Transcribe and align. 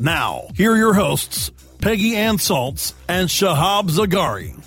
Now, 0.00 0.46
here 0.54 0.72
are 0.72 0.78
your 0.78 0.94
hosts, 0.94 1.50
Peggy 1.82 2.16
Ann 2.16 2.38
Salz 2.38 2.94
and 3.06 3.28
Shahab 3.28 3.90
Zagari. 3.90 4.58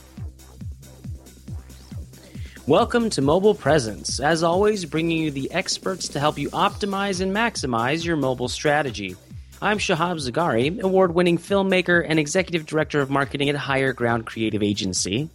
Welcome 2.68 3.10
to 3.10 3.22
Mobile 3.24 3.56
Presence. 3.56 4.20
As 4.20 4.44
always, 4.44 4.86
bringing 4.86 5.18
you 5.18 5.32
the 5.32 5.52
experts 5.52 6.08
to 6.10 6.20
help 6.20 6.38
you 6.38 6.52
optimize 6.52 7.20
and 7.20 7.36
maximize 7.36 8.06
your 8.06 8.16
mobile 8.16 8.48
strategy. 8.48 9.16
I'm 9.60 9.80
Shahab 9.80 10.20
Zagari, 10.20 10.80
award 10.80 11.16
winning 11.16 11.40
filmmaker 11.40 12.06
and 12.08 12.20
executive 12.20 12.68
director 12.68 13.02
of 13.02 13.10
marketing 13.10 13.50
at 13.50 13.56
Higher 13.56 13.92
Ground 13.92 14.28
Creative 14.28 14.62
Agency. 14.62 15.32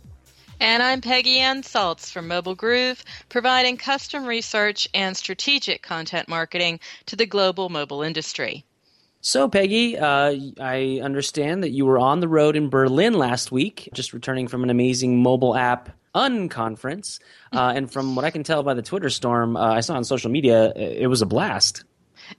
And 0.61 0.81
I'm 0.81 1.01
Peggy 1.01 1.41
Ann 1.41 1.63
Salz 1.63 2.09
from 2.13 2.29
Mobile 2.29 2.55
Groove, 2.55 3.03
providing 3.29 3.77
custom 3.77 4.27
research 4.27 4.89
and 4.95 5.17
strategic 5.17 5.83
content 5.83 6.29
marketing 6.29 6.79
to 7.07 7.17
the 7.17 7.27
global 7.27 7.69
mobile 7.69 8.03
industry. 8.03 8.65
So, 9.29 9.47
Peggy, 9.47 9.99
uh, 9.99 10.35
I 10.59 11.01
understand 11.03 11.63
that 11.63 11.69
you 11.69 11.85
were 11.85 11.99
on 11.99 12.21
the 12.21 12.29
road 12.29 12.57
in 12.57 12.71
Berlin 12.71 13.13
last 13.13 13.53
week, 13.53 13.91
just 13.93 14.15
returning 14.15 14.49
from 14.49 14.65
an 14.65 14.71
amazing 14.71 15.23
mobile 15.23 15.55
app 15.55 15.91
unconference. 16.15 17.21
Uh, 17.53 17.75
and 17.77 17.93
from 17.93 18.17
what 18.17 18.25
I 18.25 18.31
can 18.31 18.43
tell 18.43 18.63
by 18.63 18.73
the 18.73 18.81
Twitter 18.81 19.11
storm 19.11 19.55
uh, 19.55 19.75
I 19.75 19.81
saw 19.81 19.97
on 19.97 20.05
social 20.05 20.31
media, 20.31 20.73
it 20.75 21.09
was 21.09 21.21
a 21.21 21.27
blast. 21.27 21.85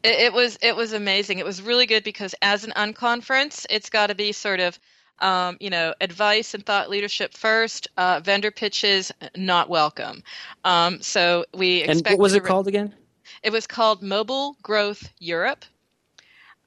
It, 0.02 0.20
it, 0.20 0.34
was 0.34 0.58
it 0.64 0.76
was 0.76 0.92
amazing. 0.92 1.38
It 1.38 1.46
was 1.46 1.62
really 1.62 1.86
good 1.86 2.04
because 2.04 2.34
as 2.42 2.64
an 2.64 2.74
unconference, 2.76 3.68
it's 3.70 3.92
got 3.92 4.08
to 4.08 4.16
be 4.16 4.32
sort 4.32 4.60
of 4.60 4.80
um, 5.20 5.58
you 5.60 5.70
know 5.70 5.94
advice 6.02 6.56
and 6.56 6.66
thought 6.66 6.90
leadership 6.90 7.36
first. 7.36 7.88
Uh, 7.98 8.20
vendor 8.20 8.50
pitches 8.50 9.12
not 9.38 9.70
welcome. 9.70 10.24
Um, 10.66 11.04
so 11.04 11.46
we 11.54 11.84
expect 11.84 12.08
and 12.08 12.18
what 12.18 12.24
was 12.24 12.34
it 12.34 12.44
called 12.44 12.68
again? 12.68 12.96
It 13.44 13.52
was 13.52 13.68
called 13.68 14.02
Mobile 14.02 14.58
Growth 14.64 15.08
Europe. 15.20 15.66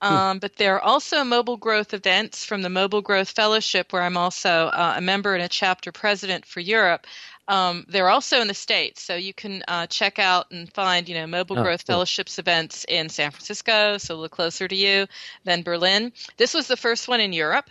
Um, 0.03 0.41
but 0.41 0.57
there 0.57 0.75
are 0.75 0.83
also 0.83 1.23
mobile 1.23 1.57
growth 1.57 1.95
events 1.95 2.45
from 2.45 2.63
the 2.63 2.69
Mobile 2.69 3.03
Growth 3.03 3.31
Fellowship, 3.31 3.93
where 3.93 4.03
I'm 4.03 4.17
also 4.17 4.67
uh, 4.67 4.95
a 4.97 5.01
member 5.01 5.35
and 5.35 5.45
a 5.45 5.49
chapter 5.49 5.93
president 5.93 6.45
for 6.45 6.59
Europe. 6.59 7.07
Um, 7.47 7.85
they're 7.89 8.09
also 8.09 8.41
in 8.41 8.49
the 8.49 8.55
states, 8.55 9.01
so 9.01 9.15
you 9.15 9.33
can 9.33 9.63
uh, 9.69 9.87
check 9.87 10.19
out 10.19 10.51
and 10.51 10.73
find, 10.73 11.09
you 11.09 11.15
know, 11.15 11.27
Mobile 11.29 11.59
oh, 11.59 11.63
Growth 11.63 11.87
cool. 11.87 11.95
Fellowships 11.95 12.41
events 12.41 12.85
in 12.89 13.09
San 13.09 13.31
Francisco, 13.31 13.97
so 13.99 14.15
a 14.15 14.17
little 14.17 14.29
closer 14.29 14.67
to 14.67 14.75
you 14.75 15.07
than 15.45 15.63
Berlin. 15.63 16.13
This 16.37 16.53
was 16.53 16.67
the 16.67 16.77
first 16.77 17.07
one 17.07 17.21
in 17.21 17.33
Europe, 17.33 17.71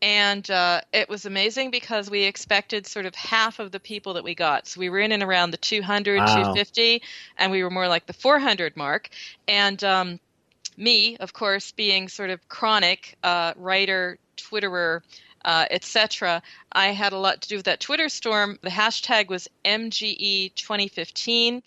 and 0.00 0.50
uh, 0.50 0.80
it 0.92 1.10
was 1.10 1.26
amazing 1.26 1.70
because 1.70 2.10
we 2.10 2.22
expected 2.22 2.86
sort 2.86 3.04
of 3.04 3.14
half 3.14 3.58
of 3.58 3.70
the 3.70 3.80
people 3.80 4.14
that 4.14 4.24
we 4.24 4.34
got. 4.34 4.66
So 4.66 4.80
we 4.80 4.88
were 4.88 5.00
in 5.00 5.12
and 5.12 5.22
around 5.22 5.50
the 5.50 5.56
200, 5.58 6.18
wow. 6.18 6.26
250, 6.26 7.02
and 7.36 7.52
we 7.52 7.62
were 7.62 7.70
more 7.70 7.88
like 7.88 8.06
the 8.06 8.12
400 8.14 8.76
mark. 8.76 9.10
And 9.48 9.82
um, 9.84 10.20
me, 10.76 11.16
of 11.18 11.32
course, 11.32 11.72
being 11.72 12.08
sort 12.08 12.30
of 12.30 12.48
chronic 12.48 13.16
uh, 13.22 13.52
writer, 13.56 14.18
Twitterer, 14.36 15.02
uh, 15.44 15.66
etc. 15.70 16.42
I 16.72 16.88
had 16.88 17.12
a 17.12 17.18
lot 17.18 17.42
to 17.42 17.48
do 17.48 17.56
with 17.56 17.66
that 17.66 17.80
Twitter 17.80 18.08
storm. 18.08 18.58
The 18.62 18.70
hashtag 18.70 19.28
was 19.28 19.48
MGE 19.64 20.54
2015. 20.54 21.62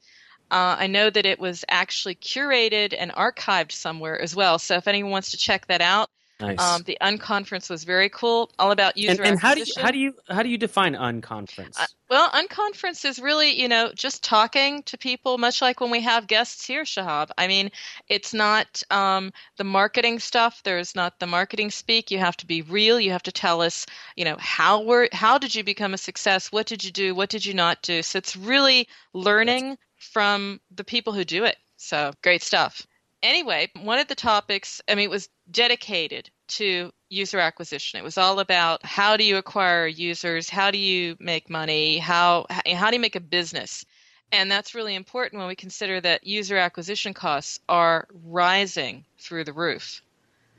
Uh, 0.51 0.75
I 0.79 0.87
know 0.87 1.09
that 1.09 1.25
it 1.25 1.39
was 1.39 1.63
actually 1.69 2.15
curated 2.15 2.95
and 2.97 3.11
archived 3.11 3.71
somewhere 3.71 4.19
as 4.19 4.35
well. 4.35 4.59
So 4.59 4.75
if 4.75 4.87
anyone 4.87 5.11
wants 5.11 5.31
to 5.31 5.37
check 5.37 5.67
that 5.67 5.81
out, 5.81 6.09
Nice. 6.41 6.61
Um, 6.61 6.83
the 6.83 6.97
unconference 7.01 7.69
was 7.69 7.83
very 7.83 8.07
cool, 8.07 8.49
all 8.57 8.71
about 8.71 8.95
user 8.95 9.21
and, 9.23 9.31
and 9.31 9.39
how 9.39 9.53
do 9.53 9.59
you 9.59 9.73
how 9.77 9.91
do 9.91 9.97
you 9.97 10.13
how 10.29 10.41
do 10.41 10.47
you 10.47 10.57
define 10.57 10.95
unconference? 10.95 11.77
Uh, 11.77 11.85
well, 12.09 12.29
unconference 12.29 13.03
is 13.03 13.19
really 13.19 13.59
you 13.59 13.67
know 13.67 13.91
just 13.93 14.23
talking 14.23 14.81
to 14.83 14.97
people, 14.97 15.37
much 15.37 15.61
like 15.61 15.81
when 15.81 15.91
we 15.91 15.99
have 15.99 16.27
guests 16.27 16.65
here, 16.65 16.83
Shahab. 16.83 17.31
I 17.37 17.47
mean, 17.47 17.71
it's 18.07 18.33
not 18.33 18.81
um, 18.89 19.33
the 19.57 19.65
marketing 19.65 20.19
stuff. 20.19 20.61
There's 20.63 20.95
not 20.95 21.19
the 21.19 21.27
marketing 21.27 21.71
speak. 21.71 22.09
You 22.09 22.19
have 22.19 22.37
to 22.37 22.45
be 22.45 22.61
real. 22.61 23.01
You 23.01 23.11
have 23.11 23.23
to 23.23 23.33
tell 23.33 23.61
us, 23.61 23.85
you 24.15 24.23
know, 24.23 24.37
how 24.39 24.81
were 24.83 25.09
how 25.11 25.39
did 25.39 25.53
you 25.53 25.65
become 25.65 25.93
a 25.93 25.97
success? 25.97 26.53
What 26.53 26.67
did 26.67 26.85
you 26.85 26.91
do? 26.91 27.13
What 27.13 27.29
did 27.29 27.45
you 27.45 27.53
not 27.53 27.81
do? 27.81 28.01
So 28.01 28.17
it's 28.17 28.37
really 28.37 28.87
learning 29.11 29.77
from 29.97 30.61
the 30.73 30.85
people 30.85 31.11
who 31.11 31.25
do 31.25 31.43
it. 31.43 31.57
So 31.75 32.13
great 32.23 32.43
stuff 32.43 32.87
anyway, 33.23 33.69
one 33.81 33.99
of 33.99 34.07
the 34.07 34.15
topics, 34.15 34.81
I 34.87 34.95
mean, 34.95 35.05
it 35.05 35.09
was 35.09 35.29
dedicated 35.51 36.29
to 36.49 36.91
user 37.09 37.39
acquisition. 37.39 37.99
It 37.99 38.03
was 38.03 38.17
all 38.17 38.39
about 38.39 38.85
how 38.85 39.17
do 39.17 39.23
you 39.23 39.37
acquire 39.37 39.87
users, 39.87 40.49
how 40.49 40.71
do 40.71 40.77
you 40.77 41.15
make 41.19 41.49
money, 41.49 41.97
how 41.97 42.45
how 42.49 42.89
do 42.89 42.95
you 42.95 43.01
make 43.01 43.15
a 43.15 43.21
business. 43.21 43.85
And 44.31 44.51
that's 44.51 44.75
really 44.75 44.95
important 44.95 45.39
when 45.39 45.47
we 45.47 45.55
consider 45.55 45.99
that 46.01 46.25
user 46.25 46.57
acquisition 46.57 47.13
costs 47.13 47.59
are 47.67 48.07
rising 48.11 49.05
through 49.17 49.43
the 49.43 49.53
roof. 49.53 50.03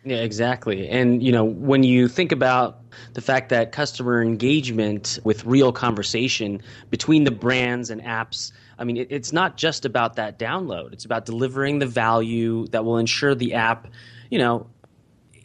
Yeah, 0.04 0.16
exactly. 0.16 0.88
And 0.88 1.22
you 1.22 1.30
know, 1.30 1.44
when 1.44 1.82
you 1.82 2.08
think 2.08 2.32
about 2.32 2.80
the 3.12 3.20
fact 3.20 3.50
that 3.50 3.70
customer 3.72 4.22
engagement 4.22 5.18
with 5.24 5.44
real 5.44 5.72
conversation 5.72 6.62
between 6.90 7.24
the 7.24 7.30
brands 7.30 7.90
and 7.90 8.02
apps 8.02 8.50
I 8.80 8.84
mean, 8.84 8.96
it, 8.96 9.08
it's 9.10 9.32
not 9.32 9.56
just 9.56 9.84
about 9.84 10.16
that 10.16 10.38
download. 10.38 10.92
It's 10.92 11.04
about 11.04 11.26
delivering 11.26 11.78
the 11.78 11.86
value 11.86 12.66
that 12.68 12.84
will 12.84 12.98
ensure 12.98 13.34
the 13.34 13.54
app, 13.54 13.86
you 14.30 14.38
know, 14.38 14.66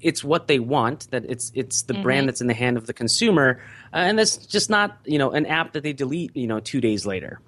it's 0.01 0.23
what 0.23 0.47
they 0.47 0.59
want. 0.59 1.09
That 1.11 1.25
it's 1.25 1.51
it's 1.55 1.83
the 1.83 1.93
Mm-hmm. 1.93 2.03
brand 2.03 2.27
that's 2.29 2.41
in 2.41 2.47
the 2.47 2.53
hand 2.53 2.77
of 2.77 2.85
the 2.85 2.93
consumer, 2.93 3.61
uh, 3.93 3.97
and 3.97 4.19
that's 4.19 4.37
just 4.37 4.69
not 4.69 4.97
you 5.05 5.17
know 5.17 5.31
an 5.31 5.45
app 5.45 5.73
that 5.73 5.83
they 5.83 5.93
delete 5.93 6.35
you 6.35 6.47
know 6.47 6.59
two 6.59 6.79
days 6.79 7.05
later. 7.05 7.39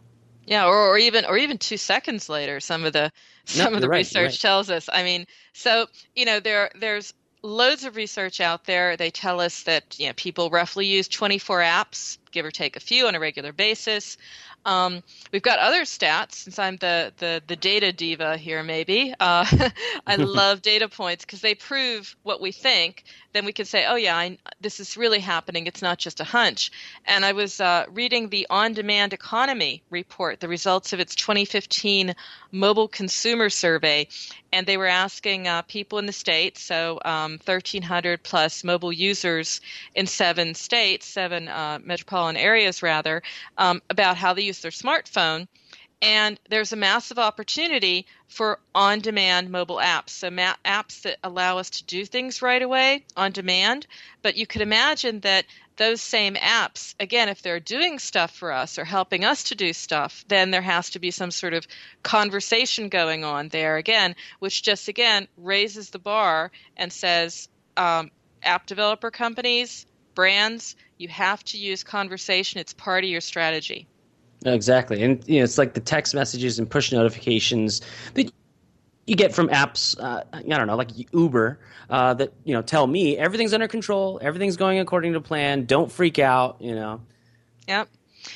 Yeah, 0.46 0.66
or, 0.66 0.76
or 0.76 0.98
even 0.98 1.26
or 1.26 1.38
even 1.38 1.58
two 1.58 1.78
seconds 1.78 2.30
later, 2.30 2.60
some 2.60 2.86
of 2.86 2.94
the 2.94 3.12
some 3.46 3.76
of 3.76 3.82
the 3.82 3.90
right, 3.90 3.98
research 3.98 4.32
right. 4.32 4.40
tells 4.40 4.70
us. 4.70 4.90
I 4.92 5.04
mean, 5.04 5.28
so 5.54 5.88
you 6.16 6.26
know 6.26 6.40
there 6.40 6.72
there's 6.80 7.14
loads 7.44 7.84
of 7.84 7.96
research 7.96 8.42
out 8.42 8.66
there. 8.66 8.98
They 8.98 9.12
tell 9.12 9.40
us 9.40 9.64
that 9.64 10.00
you 10.00 10.08
know 10.08 10.14
people 10.16 10.50
roughly 10.50 10.88
use 10.88 11.08
24 11.08 11.60
apps, 11.60 12.18
give 12.32 12.46
or 12.46 12.52
take 12.52 12.76
a 12.76 12.80
few, 12.80 13.08
on 13.08 13.16
a 13.16 13.20
regular 13.20 13.54
basis. 13.54 14.18
Um, 14.68 15.02
we've 15.32 15.42
got 15.42 15.60
other 15.60 15.84
stats. 15.84 16.34
Since 16.34 16.60
I'm 16.60 16.76
the 16.76 17.14
the, 17.18 17.42
the 17.48 17.56
data 17.56 17.94
diva 17.94 18.38
here, 18.38 18.62
maybe 18.64 19.14
uh, 19.20 19.46
I 20.08 20.16
love 20.18 20.62
data 20.62 20.90
points 20.90 21.26
because 21.26 21.42
they 21.42 21.56
prove 21.56 22.16
what 22.24 22.42
we 22.42 22.52
think. 22.52 23.06
Then 23.32 23.46
we 23.46 23.54
can 23.54 23.66
say, 23.66 23.86
oh 23.88 23.96
yeah, 23.96 24.18
I, 24.18 24.38
this 24.60 24.80
is 24.80 24.98
really 24.98 25.20
happening. 25.20 25.68
It's 25.68 25.82
not 25.82 26.00
just 26.00 26.20
a 26.20 26.26
hunch. 26.26 26.72
And 27.06 27.24
I 27.24 27.32
was 27.32 27.62
uh, 27.62 27.86
reading 27.90 28.30
the 28.30 28.48
On-Demand 28.50 29.14
Economy 29.14 29.84
report, 29.90 30.40
the 30.40 30.48
results 30.48 30.92
of 30.92 31.00
its 31.00 31.16
2015 31.16 32.16
mobile 32.52 32.88
consumer 32.88 33.50
survey, 33.50 34.08
and 34.52 34.66
they 34.66 34.78
were 34.78 34.88
asking 34.88 35.48
uh, 35.48 35.62
people 35.64 36.00
in 36.00 36.06
the 36.06 36.12
states, 36.12 36.62
so 36.64 37.00
um, 37.06 37.34
1,300 37.46 38.24
plus 38.24 38.64
mobile 38.64 38.94
users 38.94 39.62
in 39.94 40.08
seven 40.08 40.56
states, 40.56 41.06
seven 41.06 41.48
uh, 41.48 41.80
metropolitan 41.84 42.38
areas 42.38 42.82
rather, 42.82 43.22
um, 43.58 43.82
about 43.90 44.18
how 44.18 44.34
they 44.34 44.42
use 44.42 44.57
their 44.62 44.72
smartphone. 44.72 45.48
And 46.02 46.40
there's 46.50 46.74
a 46.74 46.78
massive 46.78 47.18
opportunity 47.18 48.06
for 48.28 48.60
on 48.76 49.00
demand 49.00 49.50
mobile 49.50 49.78
apps. 49.78 50.10
So, 50.10 50.30
ma- 50.30 50.56
apps 50.64 51.02
that 51.02 51.18
allow 51.24 51.58
us 51.58 51.72
to 51.72 51.86
do 51.86 52.06
things 52.06 52.44
right 52.44 52.62
away 52.62 53.06
on 53.16 53.32
demand. 53.32 53.88
But 54.22 54.38
you 54.38 54.46
could 54.46 54.62
imagine 54.62 55.22
that 55.22 55.46
those 55.78 56.02
same 56.02 56.36
apps, 56.36 56.94
again, 57.00 57.30
if 57.30 57.42
they're 57.42 57.60
doing 57.60 57.98
stuff 58.00 58.32
for 58.32 58.52
us 58.52 58.78
or 58.78 58.86
helping 58.86 59.24
us 59.24 59.44
to 59.46 59.56
do 59.56 59.74
stuff, 59.74 60.26
then 60.28 60.52
there 60.52 60.62
has 60.62 60.92
to 60.92 61.00
be 61.00 61.12
some 61.12 61.32
sort 61.32 61.54
of 61.54 61.66
conversation 62.04 62.90
going 62.90 63.24
on 63.24 63.50
there 63.50 63.78
again, 63.78 64.16
which 64.40 64.64
just 64.64 64.88
again 64.88 65.28
raises 65.38 65.90
the 65.90 66.00
bar 66.00 66.52
and 66.76 66.92
says 66.92 67.48
um, 67.76 68.12
app 68.44 68.66
developer 68.66 69.12
companies, 69.12 69.86
brands, 70.16 70.76
you 70.98 71.08
have 71.08 71.44
to 71.46 71.58
use 71.58 71.84
conversation. 71.84 72.60
It's 72.60 72.74
part 72.74 73.04
of 73.04 73.10
your 73.10 73.22
strategy. 73.22 73.88
Exactly, 74.46 75.02
and 75.04 75.24
you 75.28 75.40
know 75.40 75.44
it's 75.44 75.58
like 75.58 75.74
the 75.74 75.80
text 75.80 76.14
messages 76.14 76.60
and 76.60 76.70
push 76.70 76.92
notifications 76.92 77.82
that 78.14 78.32
you 79.08 79.16
get 79.16 79.34
from 79.34 79.48
apps. 79.48 80.00
Uh, 80.00 80.24
I 80.32 80.42
don't 80.42 80.68
know, 80.68 80.76
like 80.76 80.92
Uber, 81.14 81.60
uh, 81.90 82.14
that 82.14 82.34
you 82.44 82.54
know 82.54 82.62
tell 82.62 82.86
me 82.86 83.18
everything's 83.18 83.54
under 83.54 83.68
control, 83.68 84.20
everything's 84.22 84.58
going 84.58 84.80
according 84.80 85.14
to 85.14 85.22
plan. 85.22 85.66
Don't 85.66 85.92
freak 85.92 86.20
out. 86.20 86.58
You 86.60 86.76
know. 86.76 87.02
Yep. 87.68 87.90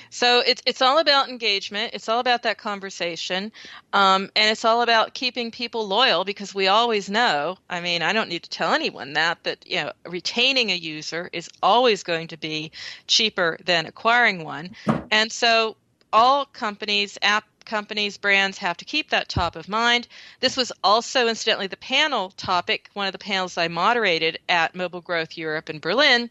So 0.10 0.40
it's 0.40 0.62
it's 0.66 0.82
all 0.82 1.00
about 1.00 1.30
engagement. 1.30 1.94
It's 1.94 2.10
all 2.10 2.20
about 2.20 2.44
that 2.44 2.58
conversation, 2.58 3.52
um, 3.94 4.30
and 4.36 4.50
it's 4.50 4.66
all 4.66 4.82
about 4.82 5.14
keeping 5.14 5.52
people 5.52 5.88
loyal 5.88 6.24
because 6.24 6.56
we 6.56 6.68
always 6.68 7.10
know. 7.10 7.58
I 7.70 7.82
mean, 7.82 8.02
I 8.02 8.14
don't 8.14 8.30
need 8.30 8.44
to 8.44 8.50
tell 8.50 8.74
anyone 8.74 9.14
that 9.14 9.44
that 9.44 9.66
you 9.68 9.84
know 9.84 9.92
retaining 10.06 10.72
a 10.72 10.76
user 10.76 11.30
is 11.34 11.50
always 11.62 12.04
going 12.04 12.28
to 12.30 12.38
be 12.38 12.72
cheaper 13.08 13.58
than 13.66 13.86
acquiring 13.86 14.44
one, 14.44 14.72
and 15.12 15.32
so 15.32 15.76
all 16.14 16.46
companies, 16.46 17.18
app 17.22 17.46
companies, 17.66 18.18
brands 18.18 18.58
have 18.58 18.78
to 18.78 18.86
keep 18.86 19.10
that 19.10 19.30
top 19.30 19.56
of 19.56 19.70
mind. 19.70 20.08
This 20.40 20.58
was 20.58 20.72
also, 20.84 21.28
incidentally, 21.28 21.68
the 21.68 21.78
panel 21.78 22.32
topic, 22.32 22.90
one 22.94 23.08
of 23.08 23.12
the 23.12 23.20
panels 23.20 23.58
I 23.58 23.68
moderated 23.68 24.40
at 24.50 24.76
Mobile 24.76 25.02
Growth 25.02 25.38
Europe 25.38 25.70
in 25.70 25.80
Berlin, 25.80 26.30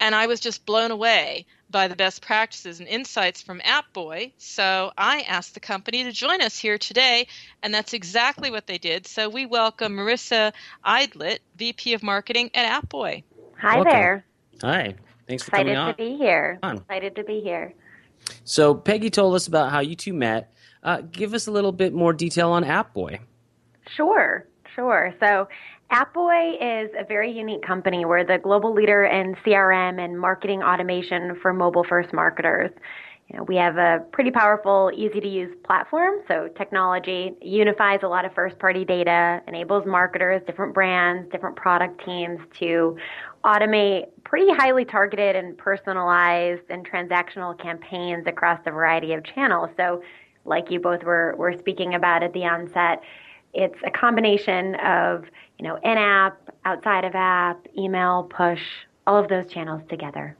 and 0.00 0.14
I 0.14 0.26
was 0.26 0.40
just 0.40 0.66
blown 0.66 0.90
away 0.90 1.46
by 1.70 1.88
the 1.88 1.96
best 1.96 2.22
practices 2.22 2.78
and 2.78 2.88
insights 2.88 3.42
from 3.42 3.60
AppBoy. 3.60 4.32
So 4.38 4.92
I 4.96 5.22
asked 5.22 5.54
the 5.54 5.60
company 5.60 6.04
to 6.04 6.12
join 6.12 6.40
us 6.40 6.58
here 6.58 6.78
today, 6.78 7.26
and 7.62 7.74
that's 7.74 7.94
exactly 7.94 8.50
what 8.50 8.66
they 8.66 8.78
did. 8.78 9.06
So 9.06 9.28
we 9.28 9.46
welcome 9.46 9.96
Marissa 9.96 10.52
Aydlett, 10.84 11.38
VP 11.56 11.94
of 11.94 12.02
Marketing 12.02 12.50
at 12.54 12.82
AppBoy. 12.82 13.24
Hi 13.58 13.76
Welcome. 13.76 13.92
there. 13.92 14.24
Hi, 14.60 14.94
thanks 15.26 15.42
for 15.42 15.50
Excited 15.50 15.74
coming 15.74 15.76
on. 15.76 15.88
Excited 15.90 16.04
to 16.04 16.12
be 16.12 16.24
here. 16.24 16.58
On. 16.62 16.76
Excited 16.76 17.16
to 17.16 17.24
be 17.24 17.40
here. 17.40 17.74
So 18.44 18.74
Peggy 18.74 19.10
told 19.10 19.34
us 19.34 19.46
about 19.46 19.70
how 19.70 19.80
you 19.80 19.94
two 19.94 20.12
met. 20.12 20.52
Uh, 20.82 21.00
give 21.00 21.32
us 21.34 21.46
a 21.46 21.50
little 21.50 21.72
bit 21.72 21.94
more 21.94 22.12
detail 22.12 22.50
on 22.50 22.64
AppBoy. 22.64 23.18
Sure, 23.96 24.46
sure. 24.74 25.14
So, 25.20 25.48
AppBoy 25.90 26.84
is 26.84 26.90
a 26.98 27.04
very 27.04 27.30
unique 27.30 27.62
company. 27.62 28.04
We're 28.04 28.24
the 28.24 28.38
global 28.38 28.74
leader 28.74 29.04
in 29.04 29.34
CRM 29.46 30.02
and 30.02 30.18
marketing 30.18 30.62
automation 30.62 31.38
for 31.40 31.52
mobile 31.52 31.84
first 31.88 32.12
marketers. 32.12 32.70
You 33.28 33.38
know, 33.38 33.44
we 33.44 33.56
have 33.56 33.76
a 33.78 34.04
pretty 34.12 34.30
powerful, 34.30 34.90
easy 34.94 35.20
to 35.20 35.28
use 35.28 35.54
platform. 35.64 36.16
So, 36.28 36.48
technology 36.56 37.32
unifies 37.40 38.00
a 38.02 38.08
lot 38.08 38.24
of 38.24 38.34
first 38.34 38.58
party 38.58 38.84
data, 38.84 39.40
enables 39.46 39.86
marketers, 39.86 40.42
different 40.46 40.74
brands, 40.74 41.30
different 41.30 41.56
product 41.56 42.04
teams 42.04 42.40
to 42.58 42.96
automate 43.44 44.06
pretty 44.24 44.52
highly 44.52 44.84
targeted 44.84 45.36
and 45.36 45.56
personalized 45.56 46.62
and 46.70 46.88
transactional 46.88 47.58
campaigns 47.60 48.26
across 48.26 48.58
a 48.66 48.70
variety 48.70 49.12
of 49.12 49.22
channels. 49.24 49.70
So, 49.76 50.02
like 50.46 50.70
you 50.70 50.80
both 50.80 51.02
were, 51.04 51.34
were 51.36 51.56
speaking 51.58 51.94
about 51.94 52.22
at 52.22 52.32
the 52.32 52.44
onset, 52.44 53.02
it's 53.52 53.78
a 53.86 53.90
combination 53.90 54.74
of 54.76 55.24
you 55.58 55.66
know 55.66 55.76
in-app, 55.76 56.50
outside 56.64 57.04
of 57.04 57.14
app, 57.14 57.66
email, 57.78 58.24
push, 58.24 58.60
all 59.06 59.16
of 59.16 59.28
those 59.28 59.46
channels 59.46 59.82
together. 59.88 60.36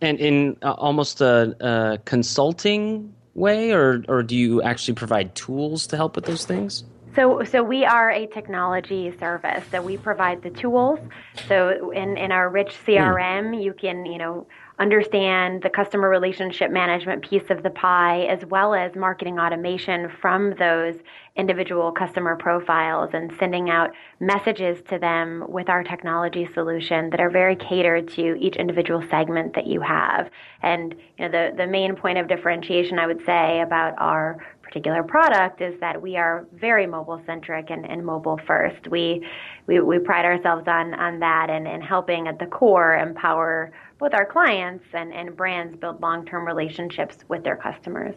And 0.00 0.18
in 0.20 0.56
uh, 0.62 0.72
almost 0.72 1.20
a, 1.20 1.56
a 1.60 1.98
consulting 2.04 3.14
way, 3.34 3.72
or 3.72 4.04
or 4.08 4.22
do 4.22 4.36
you 4.36 4.62
actually 4.62 4.94
provide 4.94 5.34
tools 5.34 5.86
to 5.88 5.96
help 5.96 6.14
with 6.14 6.26
those 6.26 6.44
things? 6.44 6.84
So, 7.18 7.42
so 7.42 7.64
we 7.64 7.84
are 7.84 8.12
a 8.12 8.28
technology 8.28 9.12
service. 9.18 9.64
So 9.72 9.82
we 9.82 9.96
provide 9.96 10.40
the 10.40 10.50
tools. 10.50 11.00
So 11.48 11.90
in, 11.90 12.16
in 12.16 12.30
our 12.30 12.48
rich 12.48 12.76
hmm. 12.76 12.92
CRM, 12.92 13.60
you 13.60 13.72
can, 13.72 14.06
you 14.06 14.18
know, 14.18 14.46
understand 14.78 15.62
the 15.62 15.70
customer 15.70 16.08
relationship 16.08 16.70
management 16.70 17.28
piece 17.28 17.50
of 17.50 17.64
the 17.64 17.70
pie 17.70 18.20
as 18.26 18.44
well 18.46 18.74
as 18.74 18.94
marketing 18.94 19.38
automation 19.38 20.08
from 20.20 20.54
those 20.60 20.94
individual 21.34 21.90
customer 21.90 22.36
profiles 22.36 23.10
and 23.12 23.32
sending 23.38 23.70
out 23.70 23.90
messages 24.20 24.80
to 24.88 24.98
them 24.98 25.44
with 25.48 25.68
our 25.68 25.82
technology 25.82 26.48
solution 26.54 27.10
that 27.10 27.18
are 27.18 27.30
very 27.30 27.56
catered 27.56 28.08
to 28.08 28.36
each 28.38 28.56
individual 28.56 29.02
segment 29.10 29.54
that 29.54 29.66
you 29.66 29.80
have. 29.80 30.30
And 30.62 30.94
you 31.18 31.28
know 31.28 31.30
the, 31.30 31.56
the 31.56 31.66
main 31.66 31.96
point 31.96 32.18
of 32.18 32.28
differentiation 32.28 32.98
I 33.00 33.06
would 33.08 33.24
say 33.24 33.60
about 33.60 33.94
our 33.98 34.36
particular 34.68 35.02
product 35.02 35.60
is 35.60 35.78
that 35.80 36.00
we 36.00 36.16
are 36.16 36.46
very 36.52 36.86
mobile 36.86 37.20
centric 37.26 37.70
and, 37.70 37.88
and 37.90 38.04
mobile 38.04 38.38
first. 38.46 38.86
We, 38.88 39.26
we 39.66 39.80
we 39.80 39.98
pride 39.98 40.26
ourselves 40.26 40.68
on 40.68 40.94
on 40.94 41.20
that 41.20 41.48
and, 41.48 41.66
and 41.66 41.82
helping 41.82 42.28
at 42.28 42.38
the 42.38 42.46
core 42.46 42.94
empower 42.94 43.72
both 43.98 44.14
our 44.14 44.26
clients 44.26 44.84
and, 44.92 45.12
and 45.12 45.36
brands 45.36 45.76
build 45.76 46.00
long 46.00 46.26
term 46.26 46.46
relationships 46.46 47.16
with 47.28 47.42
their 47.44 47.56
customers. 47.56 48.14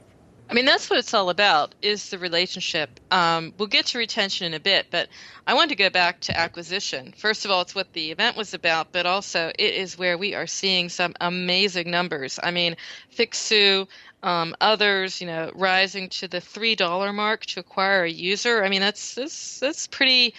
I 0.51 0.53
mean, 0.53 0.65
that's 0.65 0.89
what 0.89 0.99
it's 0.99 1.13
all 1.13 1.29
about 1.29 1.75
is 1.81 2.09
the 2.09 2.17
relationship. 2.17 2.99
Um, 3.09 3.53
we'll 3.57 3.69
get 3.69 3.85
to 3.87 3.97
retention 3.97 4.47
in 4.47 4.53
a 4.53 4.59
bit, 4.59 4.87
but 4.91 5.07
I 5.47 5.53
want 5.53 5.69
to 5.69 5.77
go 5.77 5.89
back 5.89 6.19
to 6.21 6.37
acquisition. 6.37 7.13
First 7.15 7.45
of 7.45 7.51
all, 7.51 7.61
it's 7.61 7.73
what 7.73 7.93
the 7.93 8.11
event 8.11 8.35
was 8.35 8.53
about, 8.53 8.91
but 8.91 9.05
also 9.05 9.53
it 9.57 9.73
is 9.75 9.97
where 9.97 10.17
we 10.17 10.35
are 10.35 10.47
seeing 10.47 10.89
some 10.89 11.13
amazing 11.21 11.89
numbers. 11.89 12.37
I 12.43 12.51
mean, 12.51 12.75
Fiksu, 13.15 13.87
um, 14.23 14.55
others, 14.61 15.21
you 15.21 15.27
know, 15.27 15.51
rising 15.55 16.09
to 16.09 16.27
the 16.27 16.41
three 16.41 16.75
dollar 16.75 17.11
mark 17.13 17.45
to 17.47 17.59
acquire 17.59 18.03
a 18.03 18.11
user. 18.11 18.63
I 18.63 18.69
mean, 18.69 18.81
that's 18.81 19.15
that's 19.15 19.59
that's 19.59 19.87
pretty. 19.87 20.33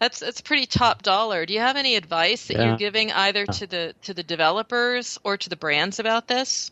That's 0.00 0.18
that's 0.18 0.40
pretty 0.40 0.66
top 0.66 1.02
dollar. 1.02 1.46
Do 1.46 1.54
you 1.54 1.60
have 1.60 1.76
any 1.76 1.94
advice 1.94 2.48
that 2.48 2.58
Yeah. 2.58 2.64
you're 2.64 2.76
giving 2.76 3.12
either 3.12 3.46
to 3.46 3.66
the 3.66 3.94
to 4.02 4.12
the 4.12 4.24
developers 4.24 5.18
or 5.24 5.36
to 5.36 5.48
the 5.48 5.56
brands 5.56 5.98
about 6.00 6.26
this? 6.26 6.70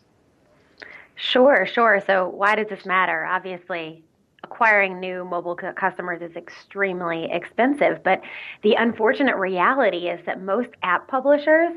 Sure, 1.15 1.65
sure. 1.65 2.03
So, 2.05 2.27
why 2.27 2.55
does 2.55 2.67
this 2.67 2.85
matter? 2.85 3.25
Obviously, 3.25 4.03
acquiring 4.43 4.99
new 4.99 5.23
mobile 5.23 5.55
customers 5.55 6.21
is 6.21 6.35
extremely 6.35 7.29
expensive, 7.31 8.03
but 8.03 8.21
the 8.61 8.73
unfortunate 8.75 9.37
reality 9.37 10.09
is 10.09 10.19
that 10.25 10.41
most 10.41 10.69
app 10.83 11.07
publishers 11.07 11.71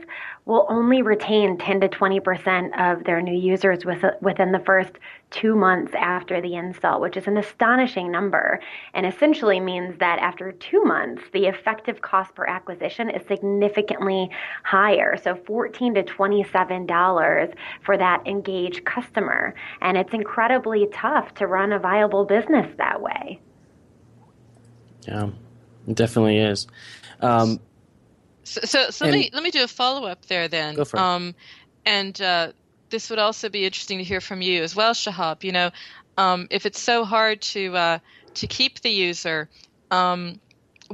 will 0.47 0.65
only 0.69 1.03
retain 1.03 1.59
10 1.59 1.81
to 1.81 1.89
20% 1.89 2.71
of 2.81 3.05
their 3.05 3.21
new 3.21 3.37
users 3.37 3.85
with, 3.85 4.05
within 4.23 4.53
the 4.53 4.61
first 4.61 4.93
two 5.31 5.57
months 5.57 5.93
after 5.99 6.41
the 6.41 6.55
install, 6.55 7.01
which 7.01 7.17
is 7.17 7.27
an 7.27 7.37
astonishing 7.37 8.13
number, 8.13 8.61
and 8.95 9.05
essentially 9.05 9.59
means 9.59 9.99
that 9.99 10.21
after 10.21 10.53
two 10.53 10.83
months, 10.85 11.21
the 11.33 11.47
effective 11.47 12.01
cost 12.01 12.33
per 12.37 12.47
acquisition 12.47 13.11
is 13.11 13.27
significantly 13.27 14.31
higher. 14.63 15.17
So 15.17 15.35
14 15.35 15.95
to 15.95 16.05
27 16.05 16.87
dollars 16.87 17.51
for 17.85 17.99
that 17.99 18.25
engaged 18.25 18.85
customer, 18.85 19.53
and 19.81 19.97
it's 19.99 20.15
incredibly 20.15 20.87
tough 20.93 21.35
to 21.35 21.49
run 21.49 21.73
a 21.73 21.81
viable 21.81 22.25
business 22.25 22.73
that 22.79 23.03
way. 23.03 23.41
Yeah, 25.09 25.31
it 25.89 25.97
definitely 25.97 26.39
is. 26.39 26.69
Um, 27.21 27.59
So, 28.47 28.61
so, 28.65 28.91
so 28.91 29.05
let 29.05 29.15
me 29.15 29.31
let 29.33 29.43
me 29.43 29.51
do 29.51 29.65
a 29.65 29.69
follow 29.69 30.07
up 30.07 30.27
there 30.27 30.47
then. 30.49 30.77
Go 30.77 30.85
for 30.85 30.97
it. 30.97 31.03
Um, 31.03 31.35
and 31.85 32.21
uh, 32.21 32.53
this 32.91 33.11
would 33.11 33.19
also 33.19 33.49
be 33.49 33.65
interesting 33.65 33.99
to 33.99 34.05
hear 34.05 34.21
from 34.21 34.41
you 34.41 34.63
as 34.63 34.77
well, 34.77 34.93
Shahab. 34.93 35.43
You 35.43 35.53
know, 35.53 35.71
um, 36.17 36.47
if 36.51 36.65
it's 36.65 36.81
so 36.81 37.05
hard 37.05 37.43
to 37.43 37.77
uh, 37.77 37.99
to 38.35 38.47
keep 38.47 38.81
the 38.81 38.91
user, 38.91 39.49
um, 39.91 40.41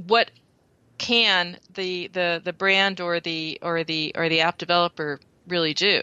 what 0.06 0.30
can 0.98 1.58
the, 1.74 2.08
the 2.12 2.40
the 2.42 2.52
brand 2.52 3.00
or 3.00 3.20
the 3.20 3.58
or 3.60 3.84
the 3.84 4.12
or 4.14 4.28
the 4.28 4.40
app 4.40 4.56
developer 4.58 5.20
really 5.46 5.74
do? 5.74 6.02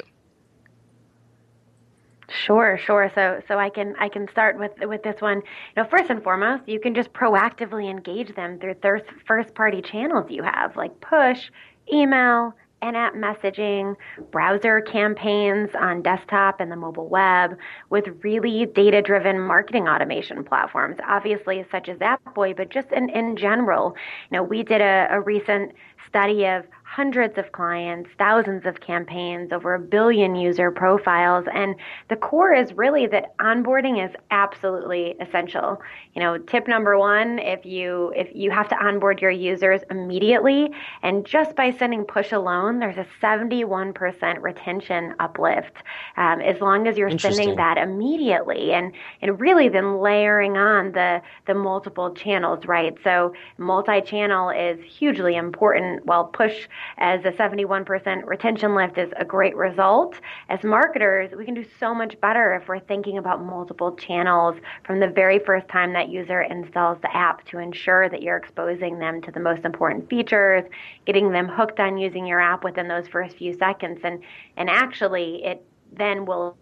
Sure, 2.29 2.77
sure. 2.77 3.11
So, 3.15 3.41
so 3.47 3.57
I 3.57 3.69
can 3.69 3.95
I 3.99 4.07
can 4.07 4.27
start 4.29 4.57
with 4.59 4.71
with 4.81 5.01
this 5.03 5.19
one. 5.19 5.37
You 5.37 5.83
know, 5.83 5.89
first 5.89 6.09
and 6.11 6.21
foremost, 6.23 6.63
you 6.67 6.79
can 6.79 6.93
just 6.93 7.11
proactively 7.11 7.89
engage 7.89 8.35
them 8.35 8.59
through 8.59 8.75
thir- 8.75 9.05
first 9.25 9.55
party 9.55 9.81
channels 9.81 10.29
you 10.29 10.43
have, 10.43 10.75
like 10.75 10.99
push, 11.01 11.49
email, 11.91 12.53
and 12.83 12.95
app 12.95 13.15
messaging, 13.15 13.95
browser 14.31 14.79
campaigns 14.79 15.69
on 15.79 16.03
desktop 16.03 16.59
and 16.59 16.71
the 16.71 16.75
mobile 16.75 17.09
web 17.09 17.57
with 17.89 18.05
really 18.23 18.67
data-driven 18.67 19.39
marketing 19.39 19.87
automation 19.87 20.43
platforms, 20.43 20.97
obviously 21.07 21.65
such 21.71 21.89
as 21.89 21.97
AppBoy, 21.97 22.55
but 22.55 22.69
just 22.69 22.91
in, 22.91 23.09
in 23.09 23.35
general. 23.35 23.95
You 24.31 24.37
know, 24.37 24.43
we 24.43 24.63
did 24.63 24.81
a, 24.81 25.07
a 25.09 25.19
recent 25.19 25.73
study 26.07 26.45
of 26.45 26.65
hundreds 26.91 27.37
of 27.37 27.51
clients, 27.51 28.09
thousands 28.17 28.65
of 28.65 28.79
campaigns, 28.81 29.51
over 29.51 29.75
a 29.75 29.79
billion 29.79 30.35
user 30.35 30.71
profiles. 30.71 31.45
And 31.53 31.75
the 32.09 32.15
core 32.15 32.51
is 32.51 32.73
really 32.73 33.05
that 33.07 33.37
onboarding 33.37 34.03
is 34.03 34.15
absolutely 34.31 35.13
essential. 35.21 35.79
You 36.15 36.23
know, 36.23 36.39
tip 36.39 36.67
number 36.67 36.97
one, 36.97 37.37
if 37.37 37.63
you 37.63 38.11
if 38.15 38.29
you 38.33 38.49
have 38.49 38.67
to 38.69 38.75
onboard 38.75 39.21
your 39.21 39.29
users 39.29 39.81
immediately, 39.91 40.71
and 41.03 41.25
just 41.27 41.55
by 41.55 41.71
sending 41.71 42.05
push 42.05 42.31
alone, 42.31 42.79
there's 42.79 42.97
a 42.97 43.05
71% 43.21 44.41
retention 44.41 45.13
uplift 45.19 45.83
um, 46.17 46.41
as 46.41 46.59
long 46.59 46.87
as 46.87 46.97
you're 46.97 47.17
sending 47.19 47.55
that 47.55 47.77
immediately, 47.77 48.73
and 48.73 48.93
and 49.21 49.39
really 49.39 49.69
then 49.69 49.99
layering 49.99 50.57
on 50.57 50.91
the 50.93 51.21
the 51.45 51.53
multiple 51.53 52.15
channels, 52.15 52.65
right? 52.65 52.97
So 53.03 53.33
multi-channel 53.59 54.49
is 54.49 54.79
hugely 54.83 55.35
important. 55.35 56.03
While 56.07 56.25
push 56.25 56.67
as 56.97 57.23
a 57.25 57.31
71% 57.31 58.25
retention 58.25 58.75
lift 58.75 58.97
is 58.97 59.11
a 59.17 59.25
great 59.25 59.55
result. 59.55 60.15
As 60.49 60.63
marketers, 60.63 61.31
we 61.37 61.45
can 61.45 61.53
do 61.53 61.65
so 61.79 61.93
much 61.93 62.19
better 62.21 62.55
if 62.55 62.67
we're 62.67 62.79
thinking 62.79 63.17
about 63.17 63.43
multiple 63.43 63.95
channels 63.95 64.55
from 64.83 64.99
the 64.99 65.07
very 65.07 65.39
first 65.39 65.67
time 65.67 65.93
that 65.93 66.09
user 66.09 66.41
installs 66.41 66.97
the 67.01 67.15
app 67.15 67.45
to 67.45 67.59
ensure 67.59 68.09
that 68.09 68.21
you're 68.21 68.37
exposing 68.37 68.99
them 68.99 69.21
to 69.21 69.31
the 69.31 69.39
most 69.39 69.65
important 69.65 70.09
features, 70.09 70.63
getting 71.05 71.31
them 71.31 71.47
hooked 71.47 71.79
on 71.79 71.97
using 71.97 72.25
your 72.25 72.41
app 72.41 72.63
within 72.63 72.87
those 72.87 73.07
first 73.07 73.37
few 73.37 73.57
seconds. 73.57 73.99
And, 74.03 74.21
and 74.57 74.69
actually, 74.69 75.43
it 75.43 75.65
then 75.93 76.25
will 76.25 76.57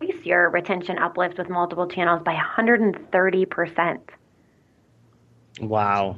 increase 0.00 0.24
your 0.24 0.50
retention 0.50 0.98
uplift 0.98 1.38
with 1.38 1.48
multiple 1.48 1.86
channels 1.86 2.22
by 2.24 2.34
130%. 2.34 3.98
Wow. 5.60 6.16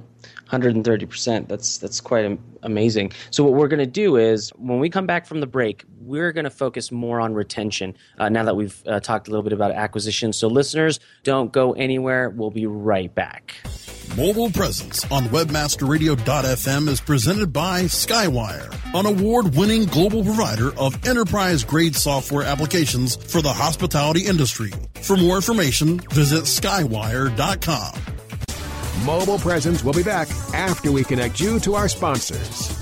130%. 0.53 1.49
That's 1.49 1.79
that's 1.79 2.01
quite 2.01 2.39
amazing. 2.63 3.13
So 3.31 3.43
what 3.43 3.55
we're 3.55 3.69
going 3.69 3.81
to 3.81 3.87
do 3.87 4.17
is 4.17 4.51
when 4.51 4.79
we 4.79 4.91
come 4.91 5.07
back 5.07 5.27
from 5.27 5.41
the 5.41 5.47
break, 5.47 5.85
we're 6.01 6.33
going 6.33 6.45
to 6.45 6.51
focus 6.51 6.93
more 6.93 7.21
on 7.21 7.35
retention. 7.35 7.97
Uh, 8.19 8.29
now 8.29 8.45
that 8.45 8.55
we've 8.55 8.83
uh, 8.87 9.01
talked 9.01 9.29
a 9.29 9.31
little 9.31 9.43
bit 9.43 9.53
about 9.53 9.73
acquisition, 9.73 10.33
so 10.33 10.49
listeners, 10.49 11.01
don't 11.25 11.53
go 11.53 11.73
anywhere. 11.73 12.29
We'll 12.29 12.51
be 12.51 12.67
right 12.67 13.13
back. 13.15 13.55
Mobile 14.17 14.51
Presence 14.51 15.11
on 15.11 15.25
webmasterradio.fm 15.25 16.89
is 16.89 17.01
presented 17.01 17.51
by 17.51 17.85
Skywire, 17.85 18.71
an 18.95 19.07
award-winning 19.07 19.87
global 19.87 20.23
provider 20.23 20.77
of 20.79 21.07
enterprise-grade 21.07 21.97
software 21.97 22.43
applications 22.43 23.17
for 23.17 23.41
the 23.41 23.53
hospitality 23.53 24.27
industry. 24.27 24.71
For 25.01 25.17
more 25.17 25.37
information, 25.37 25.99
visit 26.11 26.45
skywire.com. 26.45 28.22
Mobile 29.05 29.39
Presence 29.39 29.83
will 29.83 29.93
be 29.93 30.03
back 30.03 30.29
after 30.55 30.93
we 30.93 31.03
connect 31.03 31.41
you 31.41 31.59
to 31.61 31.75
our 31.75 31.89
sponsors. 31.89 32.82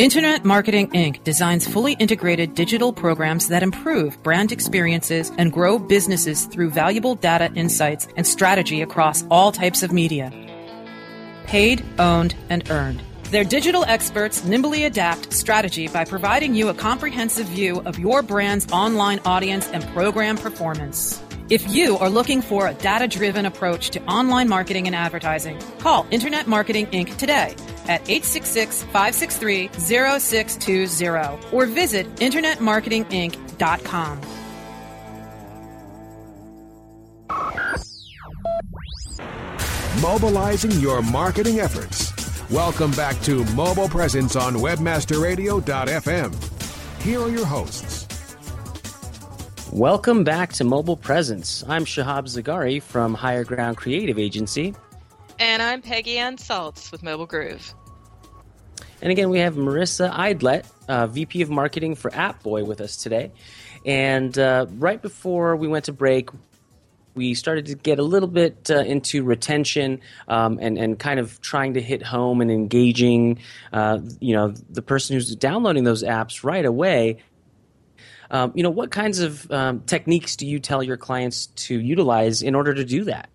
Internet 0.00 0.46
Marketing 0.46 0.88
Inc. 0.92 1.22
designs 1.24 1.68
fully 1.68 1.92
integrated 1.92 2.54
digital 2.54 2.90
programs 2.90 3.48
that 3.48 3.62
improve 3.62 4.16
brand 4.22 4.50
experiences 4.50 5.30
and 5.36 5.52
grow 5.52 5.78
businesses 5.78 6.46
through 6.46 6.70
valuable 6.70 7.16
data 7.16 7.52
insights 7.54 8.08
and 8.16 8.26
strategy 8.26 8.80
across 8.80 9.24
all 9.30 9.52
types 9.52 9.82
of 9.82 9.92
media. 9.92 10.32
Paid, 11.44 11.84
owned, 11.98 12.34
and 12.48 12.70
earned. 12.70 13.02
Their 13.24 13.44
digital 13.44 13.84
experts 13.84 14.42
nimbly 14.42 14.84
adapt 14.84 15.34
strategy 15.34 15.86
by 15.86 16.06
providing 16.06 16.54
you 16.54 16.70
a 16.70 16.74
comprehensive 16.74 17.48
view 17.48 17.82
of 17.82 17.98
your 17.98 18.22
brand's 18.22 18.72
online 18.72 19.20
audience 19.26 19.68
and 19.68 19.86
program 19.88 20.38
performance. 20.38 21.22
If 21.50 21.74
you 21.74 21.98
are 21.98 22.08
looking 22.08 22.40
for 22.40 22.68
a 22.68 22.72
data 22.72 23.06
driven 23.06 23.44
approach 23.44 23.90
to 23.90 24.02
online 24.04 24.48
marketing 24.48 24.86
and 24.86 24.96
advertising, 24.96 25.58
call 25.78 26.06
Internet 26.10 26.46
Marketing 26.46 26.86
Inc. 26.86 27.18
today 27.18 27.54
at 27.90 28.00
866 28.02 28.84
563 28.84 29.68
0620 29.68 31.52
or 31.52 31.66
visit 31.66 32.06
InternetMarketingInc.com. 32.16 34.20
Mobilizing 40.00 40.70
your 40.80 41.02
marketing 41.02 41.58
efforts. 41.58 42.12
Welcome 42.48 42.92
back 42.92 43.20
to 43.22 43.44
Mobile 43.54 43.88
Presence 43.88 44.36
on 44.36 44.54
WebmasterRadio.fm. 44.54 47.02
Here 47.02 47.20
are 47.20 47.28
your 47.28 47.44
hosts. 47.44 48.06
Welcome 49.72 50.24
back 50.24 50.52
to 50.54 50.64
Mobile 50.64 50.96
Presence. 50.96 51.64
I'm 51.68 51.84
Shahab 51.84 52.26
Zagari 52.26 52.80
from 52.80 53.14
Higher 53.14 53.44
Ground 53.44 53.76
Creative 53.76 54.18
Agency. 54.18 54.74
And 55.38 55.62
I'm 55.62 55.80
Peggy 55.80 56.18
Ann 56.18 56.36
Salz 56.36 56.92
with 56.92 57.02
Mobile 57.02 57.26
Groove. 57.26 57.74
And 59.02 59.10
again, 59.10 59.30
we 59.30 59.38
have 59.38 59.54
Marissa 59.54 60.12
Aydlett, 60.12 60.66
uh, 60.88 61.06
VP 61.06 61.42
of 61.42 61.50
Marketing 61.50 61.94
for 61.94 62.10
AppBoy, 62.10 62.66
with 62.66 62.80
us 62.80 62.96
today. 62.96 63.32
And 63.86 64.36
uh, 64.38 64.66
right 64.72 65.00
before 65.00 65.56
we 65.56 65.68
went 65.68 65.86
to 65.86 65.92
break, 65.92 66.28
we 67.14 67.34
started 67.34 67.66
to 67.66 67.74
get 67.74 67.98
a 67.98 68.02
little 68.02 68.28
bit 68.28 68.70
uh, 68.70 68.80
into 68.80 69.24
retention 69.24 70.00
um, 70.28 70.58
and 70.60 70.78
and 70.78 70.98
kind 70.98 71.18
of 71.18 71.40
trying 71.40 71.74
to 71.74 71.82
hit 71.82 72.02
home 72.02 72.40
and 72.40 72.50
engaging, 72.50 73.38
uh, 73.72 73.98
you 74.20 74.34
know, 74.34 74.54
the 74.68 74.82
person 74.82 75.14
who's 75.14 75.34
downloading 75.34 75.84
those 75.84 76.02
apps 76.02 76.44
right 76.44 76.64
away. 76.64 77.18
Um, 78.30 78.52
you 78.54 78.62
know, 78.62 78.70
what 78.70 78.92
kinds 78.92 79.18
of 79.18 79.50
um, 79.50 79.80
techniques 79.80 80.36
do 80.36 80.46
you 80.46 80.60
tell 80.60 80.84
your 80.84 80.96
clients 80.96 81.46
to 81.46 81.80
utilize 81.80 82.42
in 82.42 82.54
order 82.54 82.72
to 82.74 82.84
do 82.84 83.04
that? 83.04 83.28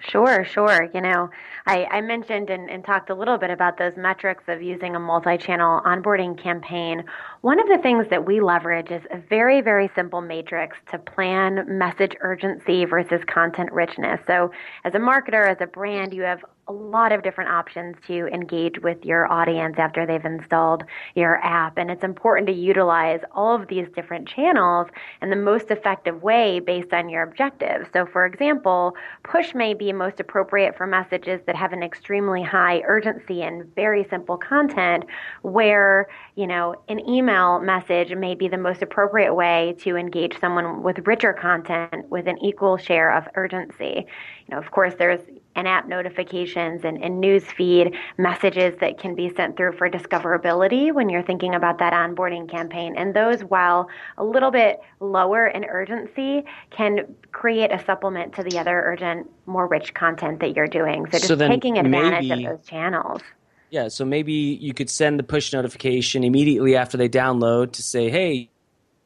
Sure, 0.00 0.44
sure. 0.44 0.88
You 0.94 1.02
know, 1.02 1.28
I, 1.66 1.84
I 1.84 2.00
mentioned 2.00 2.48
and, 2.48 2.70
and, 2.70 2.84
talked 2.84 3.10
a 3.10 3.14
little 3.14 3.36
bit 3.36 3.50
about 3.50 3.76
those 3.76 3.92
metrics 3.96 4.44
of 4.48 4.62
using 4.62 4.96
a 4.96 4.98
multi 4.98 5.36
channel 5.36 5.82
onboarding 5.84 6.42
campaign. 6.42 7.04
One 7.42 7.60
of 7.60 7.68
the 7.68 7.78
things 7.82 8.06
that 8.08 8.24
we 8.24 8.40
leverage 8.40 8.90
is 8.90 9.02
a 9.10 9.18
very, 9.18 9.60
very 9.60 9.90
simple 9.94 10.22
matrix 10.22 10.78
to 10.90 10.98
plan 10.98 11.66
message 11.68 12.16
urgency 12.20 12.86
versus 12.86 13.20
content 13.26 13.70
richness. 13.72 14.20
So, 14.26 14.50
as 14.84 14.94
a 14.94 14.98
marketer, 14.98 15.46
as 15.46 15.58
a 15.60 15.66
brand, 15.66 16.14
you 16.14 16.22
have 16.22 16.42
a 16.70 16.72
lot 16.72 17.10
of 17.10 17.24
different 17.24 17.50
options 17.50 17.96
to 18.06 18.28
engage 18.28 18.78
with 18.80 19.04
your 19.04 19.30
audience 19.30 19.74
after 19.76 20.06
they've 20.06 20.24
installed 20.24 20.84
your 21.16 21.44
app. 21.44 21.76
And 21.78 21.90
it's 21.90 22.04
important 22.04 22.46
to 22.46 22.52
utilize 22.52 23.18
all 23.32 23.56
of 23.56 23.66
these 23.66 23.88
different 23.96 24.28
channels 24.28 24.86
in 25.20 25.30
the 25.30 25.36
most 25.36 25.72
effective 25.72 26.22
way 26.22 26.60
based 26.60 26.92
on 26.92 27.08
your 27.08 27.24
objectives. 27.24 27.88
So, 27.92 28.06
for 28.06 28.24
example, 28.24 28.94
push 29.24 29.52
may 29.52 29.74
be 29.74 29.92
most 29.92 30.20
appropriate 30.20 30.76
for 30.76 30.86
messages 30.86 31.40
that 31.46 31.56
have 31.56 31.72
an 31.72 31.82
extremely 31.82 32.42
high 32.42 32.82
urgency 32.86 33.42
and 33.42 33.74
very 33.74 34.06
simple 34.08 34.36
content, 34.36 35.04
where, 35.42 36.06
you 36.36 36.46
know, 36.46 36.76
an 36.88 37.00
email 37.08 37.58
message 37.58 38.14
may 38.14 38.36
be 38.36 38.46
the 38.46 38.56
most 38.56 38.80
appropriate 38.80 39.34
way 39.34 39.74
to 39.80 39.96
engage 39.96 40.38
someone 40.38 40.84
with 40.84 41.04
richer 41.04 41.32
content 41.32 42.08
with 42.10 42.28
an 42.28 42.38
equal 42.38 42.76
share 42.76 43.12
of 43.12 43.26
urgency. 43.34 44.06
You 44.46 44.54
know, 44.54 44.58
of 44.58 44.70
course, 44.70 44.94
there's 44.96 45.20
and 45.56 45.66
app 45.66 45.88
notifications 45.88 46.84
and, 46.84 47.02
and 47.02 47.20
news 47.20 47.44
feed 47.44 47.94
messages 48.18 48.74
that 48.80 48.98
can 48.98 49.14
be 49.14 49.32
sent 49.34 49.56
through 49.56 49.72
for 49.72 49.90
discoverability 49.90 50.92
when 50.92 51.08
you're 51.08 51.22
thinking 51.22 51.54
about 51.54 51.78
that 51.78 51.92
onboarding 51.92 52.48
campaign. 52.48 52.94
And 52.96 53.14
those, 53.14 53.40
while 53.42 53.88
a 54.16 54.24
little 54.24 54.50
bit 54.50 54.80
lower 55.00 55.46
in 55.46 55.64
urgency, 55.64 56.44
can 56.70 57.14
create 57.32 57.72
a 57.72 57.84
supplement 57.84 58.34
to 58.34 58.42
the 58.42 58.58
other 58.58 58.82
urgent, 58.86 59.28
more 59.46 59.66
rich 59.66 59.92
content 59.94 60.40
that 60.40 60.54
you're 60.54 60.68
doing. 60.68 61.06
So 61.06 61.18
just 61.18 61.28
so 61.28 61.36
taking 61.36 61.78
advantage 61.78 62.28
maybe, 62.28 62.46
of 62.46 62.58
those 62.58 62.66
channels. 62.66 63.20
Yeah, 63.70 63.88
so 63.88 64.04
maybe 64.04 64.32
you 64.32 64.74
could 64.74 64.90
send 64.90 65.18
the 65.18 65.24
push 65.24 65.52
notification 65.52 66.24
immediately 66.24 66.76
after 66.76 66.96
they 66.96 67.08
download 67.08 67.72
to 67.72 67.82
say, 67.82 68.10
hey, 68.10 68.50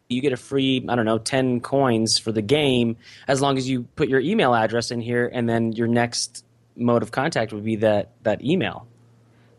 you 0.08 0.20
get 0.20 0.32
a 0.32 0.37
free 0.37 0.84
i 0.88 0.94
don't 0.94 1.06
know 1.06 1.18
10 1.18 1.61
coins 1.61 2.18
for 2.18 2.32
the 2.32 2.42
game 2.42 2.96
as 3.26 3.40
long 3.40 3.56
as 3.56 3.68
you 3.68 3.82
put 3.96 4.08
your 4.08 4.20
email 4.20 4.54
address 4.54 4.90
in 4.90 5.00
here. 5.00 5.30
And 5.32 5.49
then 5.49 5.73
your 5.73 5.88
next 5.88 6.44
mode 6.76 7.02
of 7.02 7.11
contact 7.11 7.52
would 7.52 7.64
be 7.64 7.76
that 7.76 8.11
that 8.23 8.42
email. 8.44 8.87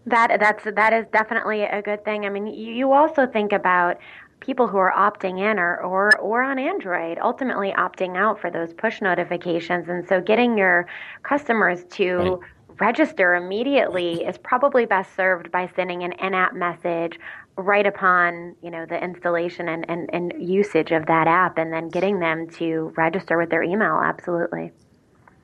That 0.06 0.40
that's 0.40 0.64
that 0.64 0.94
is 0.94 1.06
definitely 1.12 1.64
a 1.64 1.82
good 1.82 2.04
thing. 2.06 2.26
I 2.26 2.30
mean 2.30 2.48
you, 2.48 2.74
you 2.74 2.92
also 2.94 3.26
think 3.26 3.52
about 3.52 3.98
people 4.40 4.68
who 4.68 4.78
are 4.78 4.94
opting 4.94 5.40
in 5.40 5.58
or, 5.58 5.78
or 5.78 6.12
or 6.20 6.44
on 6.44 6.60
android 6.60 7.18
ultimately 7.20 7.74
opting 7.78 8.16
out 8.16 8.40
for 8.40 8.52
those 8.52 8.74
push 8.74 9.02
notifications. 9.02 9.88
And 9.90 10.08
so 10.08 10.22
getting 10.22 10.58
your 10.58 10.88
customers 11.24 11.84
to 11.92 12.18
right 12.18 12.40
register 12.80 13.36
immediately 13.36 14.24
is 14.24 14.38
probably 14.38 14.86
best 14.86 15.16
served 15.16 15.52
by 15.52 15.70
sending 15.76 16.04
an 16.04 16.14
in-app 16.14 16.54
message 16.54 17.20
right 17.58 17.86
upon 17.86 18.56
you 18.62 18.70
know 18.70 18.86
the 18.86 19.02
installation 19.02 19.70
and, 19.70 19.86
and, 19.90 20.10
and 20.12 20.34
usage 20.38 20.92
of 20.92 21.06
that 21.06 21.28
app 21.28 21.58
and 21.58 21.72
then 21.72 21.90
getting 21.90 22.20
them 22.20 22.50
to 22.50 22.94
register 22.98 23.38
with 23.38 23.50
their 23.50 23.64
email. 23.64 24.02
Absolutely. 24.04 24.72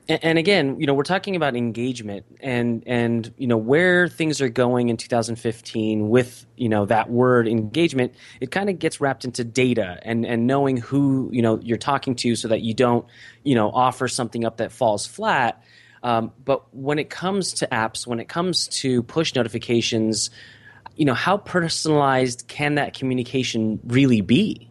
And, 0.08 0.36
again 0.38 0.78
you 0.80 0.86
know 0.86 0.94
we're 0.94 1.04
talking 1.04 1.36
about 1.36 1.54
engagement 1.54 2.26
and 2.40 2.82
and 2.86 3.32
you 3.38 3.46
know 3.46 3.56
where 3.56 4.08
things 4.08 4.40
are 4.40 4.48
going 4.48 4.88
in 4.88 4.96
2015 4.96 6.08
with 6.08 6.44
you 6.56 6.68
know 6.68 6.84
that 6.86 7.08
word 7.08 7.46
engagement 7.46 8.12
it 8.40 8.50
kind 8.50 8.68
of 8.68 8.80
gets 8.80 9.00
wrapped 9.00 9.24
into 9.24 9.44
data 9.44 10.00
and 10.02 10.26
and 10.26 10.46
knowing 10.46 10.76
who 10.76 11.30
you 11.32 11.40
know 11.40 11.60
you're 11.62 11.78
talking 11.78 12.16
to 12.16 12.34
so 12.34 12.48
that 12.48 12.62
you 12.62 12.74
don't 12.74 13.06
you 13.44 13.54
know 13.54 13.70
offer 13.70 14.08
something 14.08 14.44
up 14.44 14.56
that 14.56 14.72
falls 14.72 15.06
flat 15.06 15.62
um, 16.02 16.32
but 16.44 16.74
when 16.74 16.98
it 16.98 17.10
comes 17.10 17.52
to 17.54 17.66
apps 17.68 18.06
when 18.06 18.20
it 18.20 18.28
comes 18.28 18.68
to 18.68 19.02
push 19.02 19.34
notifications 19.34 20.30
you 20.96 21.04
know, 21.04 21.14
how 21.14 21.36
personalized 21.36 22.48
can 22.48 22.74
that 22.74 22.94
communication 22.94 23.80
really 23.84 24.20
be? 24.20 24.70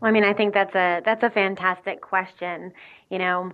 Well, 0.00 0.08
I 0.08 0.12
mean, 0.12 0.24
I 0.24 0.32
think 0.32 0.54
that's 0.54 0.74
a 0.74 1.02
that's 1.04 1.22
a 1.22 1.30
fantastic 1.30 2.00
question. 2.00 2.72
You 3.10 3.18
know, 3.18 3.52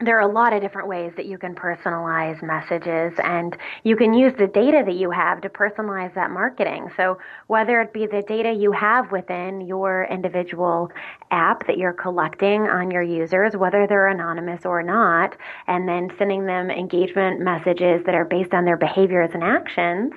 there 0.00 0.18
are 0.18 0.28
a 0.28 0.32
lot 0.32 0.52
of 0.52 0.60
different 0.60 0.88
ways 0.88 1.12
that 1.16 1.26
you 1.26 1.38
can 1.38 1.54
personalize 1.54 2.42
messages 2.42 3.12
and 3.22 3.56
you 3.84 3.96
can 3.96 4.12
use 4.12 4.32
the 4.36 4.48
data 4.48 4.82
that 4.84 4.96
you 4.96 5.10
have 5.10 5.40
to 5.42 5.48
personalize 5.48 6.12
that 6.14 6.30
marketing. 6.30 6.88
So 6.96 7.18
whether 7.46 7.80
it 7.80 7.92
be 7.92 8.06
the 8.06 8.22
data 8.26 8.52
you 8.52 8.72
have 8.72 9.12
within 9.12 9.60
your 9.60 10.08
individual 10.10 10.90
app 11.30 11.66
that 11.68 11.78
you're 11.78 11.92
collecting 11.92 12.62
on 12.62 12.90
your 12.90 13.02
users, 13.02 13.56
whether 13.56 13.86
they're 13.86 14.08
anonymous 14.08 14.66
or 14.66 14.82
not, 14.82 15.36
and 15.68 15.88
then 15.88 16.10
sending 16.18 16.44
them 16.46 16.70
engagement 16.70 17.40
messages 17.40 18.02
that 18.04 18.16
are 18.16 18.24
based 18.24 18.52
on 18.52 18.64
their 18.64 18.76
behaviors 18.76 19.30
and 19.32 19.44
actions, 19.44 20.12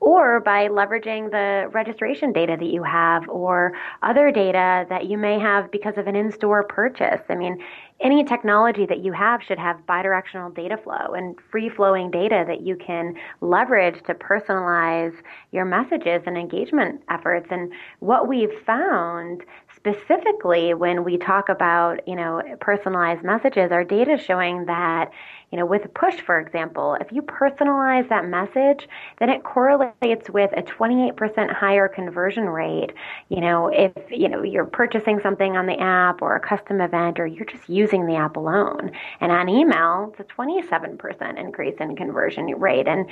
or 0.00 0.40
by 0.40 0.66
leveraging 0.66 1.30
the 1.30 1.68
registration 1.72 2.32
data 2.32 2.56
that 2.58 2.66
you 2.66 2.82
have 2.82 3.28
or 3.28 3.72
other 4.02 4.30
data 4.32 4.86
that 4.88 5.06
you 5.06 5.18
may 5.18 5.38
have 5.38 5.70
because 5.70 5.98
of 5.98 6.06
an 6.06 6.16
in 6.16 6.32
store 6.32 6.64
purchase. 6.64 7.20
I 7.28 7.34
mean, 7.34 7.62
any 8.02 8.24
technology 8.24 8.86
that 8.86 9.04
you 9.04 9.12
have 9.12 9.42
should 9.42 9.58
have 9.58 9.76
bidirectional 9.88 10.54
data 10.54 10.78
flow 10.82 11.14
and 11.14 11.36
free 11.50 11.68
flowing 11.68 12.10
data 12.10 12.44
that 12.46 12.62
you 12.62 12.76
can 12.76 13.14
leverage 13.40 14.02
to 14.06 14.14
personalize 14.14 15.14
your 15.52 15.64
messages 15.64 16.22
and 16.26 16.36
engagement 16.38 17.02
efforts. 17.10 17.48
And 17.50 17.72
what 17.98 18.26
we've 18.26 18.52
found 18.64 19.44
specifically 19.76 20.74
when 20.74 21.04
we 21.04 21.18
talk 21.18 21.48
about, 21.48 22.06
you 22.06 22.16
know, 22.16 22.42
personalized 22.60 23.22
messages, 23.22 23.70
our 23.70 23.84
data 23.84 24.12
is 24.12 24.20
showing 24.22 24.66
that 24.66 25.10
you 25.50 25.58
know, 25.58 25.66
with 25.66 25.92
push, 25.94 26.20
for 26.20 26.38
example, 26.38 26.96
if 27.00 27.10
you 27.10 27.22
personalize 27.22 28.08
that 28.08 28.24
message, 28.24 28.88
then 29.18 29.28
it 29.28 29.42
correlates 29.42 30.30
with 30.30 30.52
a 30.56 30.62
28% 30.62 31.52
higher 31.52 31.88
conversion 31.88 32.48
rate. 32.48 32.92
You 33.30 33.40
know, 33.40 33.66
if, 33.66 33.92
you 34.10 34.28
know, 34.28 34.44
you're 34.44 34.64
purchasing 34.64 35.18
something 35.20 35.56
on 35.56 35.66
the 35.66 35.78
app 35.80 36.22
or 36.22 36.36
a 36.36 36.40
custom 36.40 36.80
event 36.80 37.18
or 37.18 37.26
you're 37.26 37.46
just 37.46 37.68
using 37.68 38.06
the 38.06 38.14
app 38.14 38.36
alone. 38.36 38.92
And 39.20 39.32
on 39.32 39.48
email, 39.48 40.14
it's 40.16 40.30
a 40.30 40.34
27% 40.34 41.38
increase 41.38 41.76
in 41.80 41.96
conversion 41.96 42.46
rate. 42.56 42.86
And, 42.86 43.06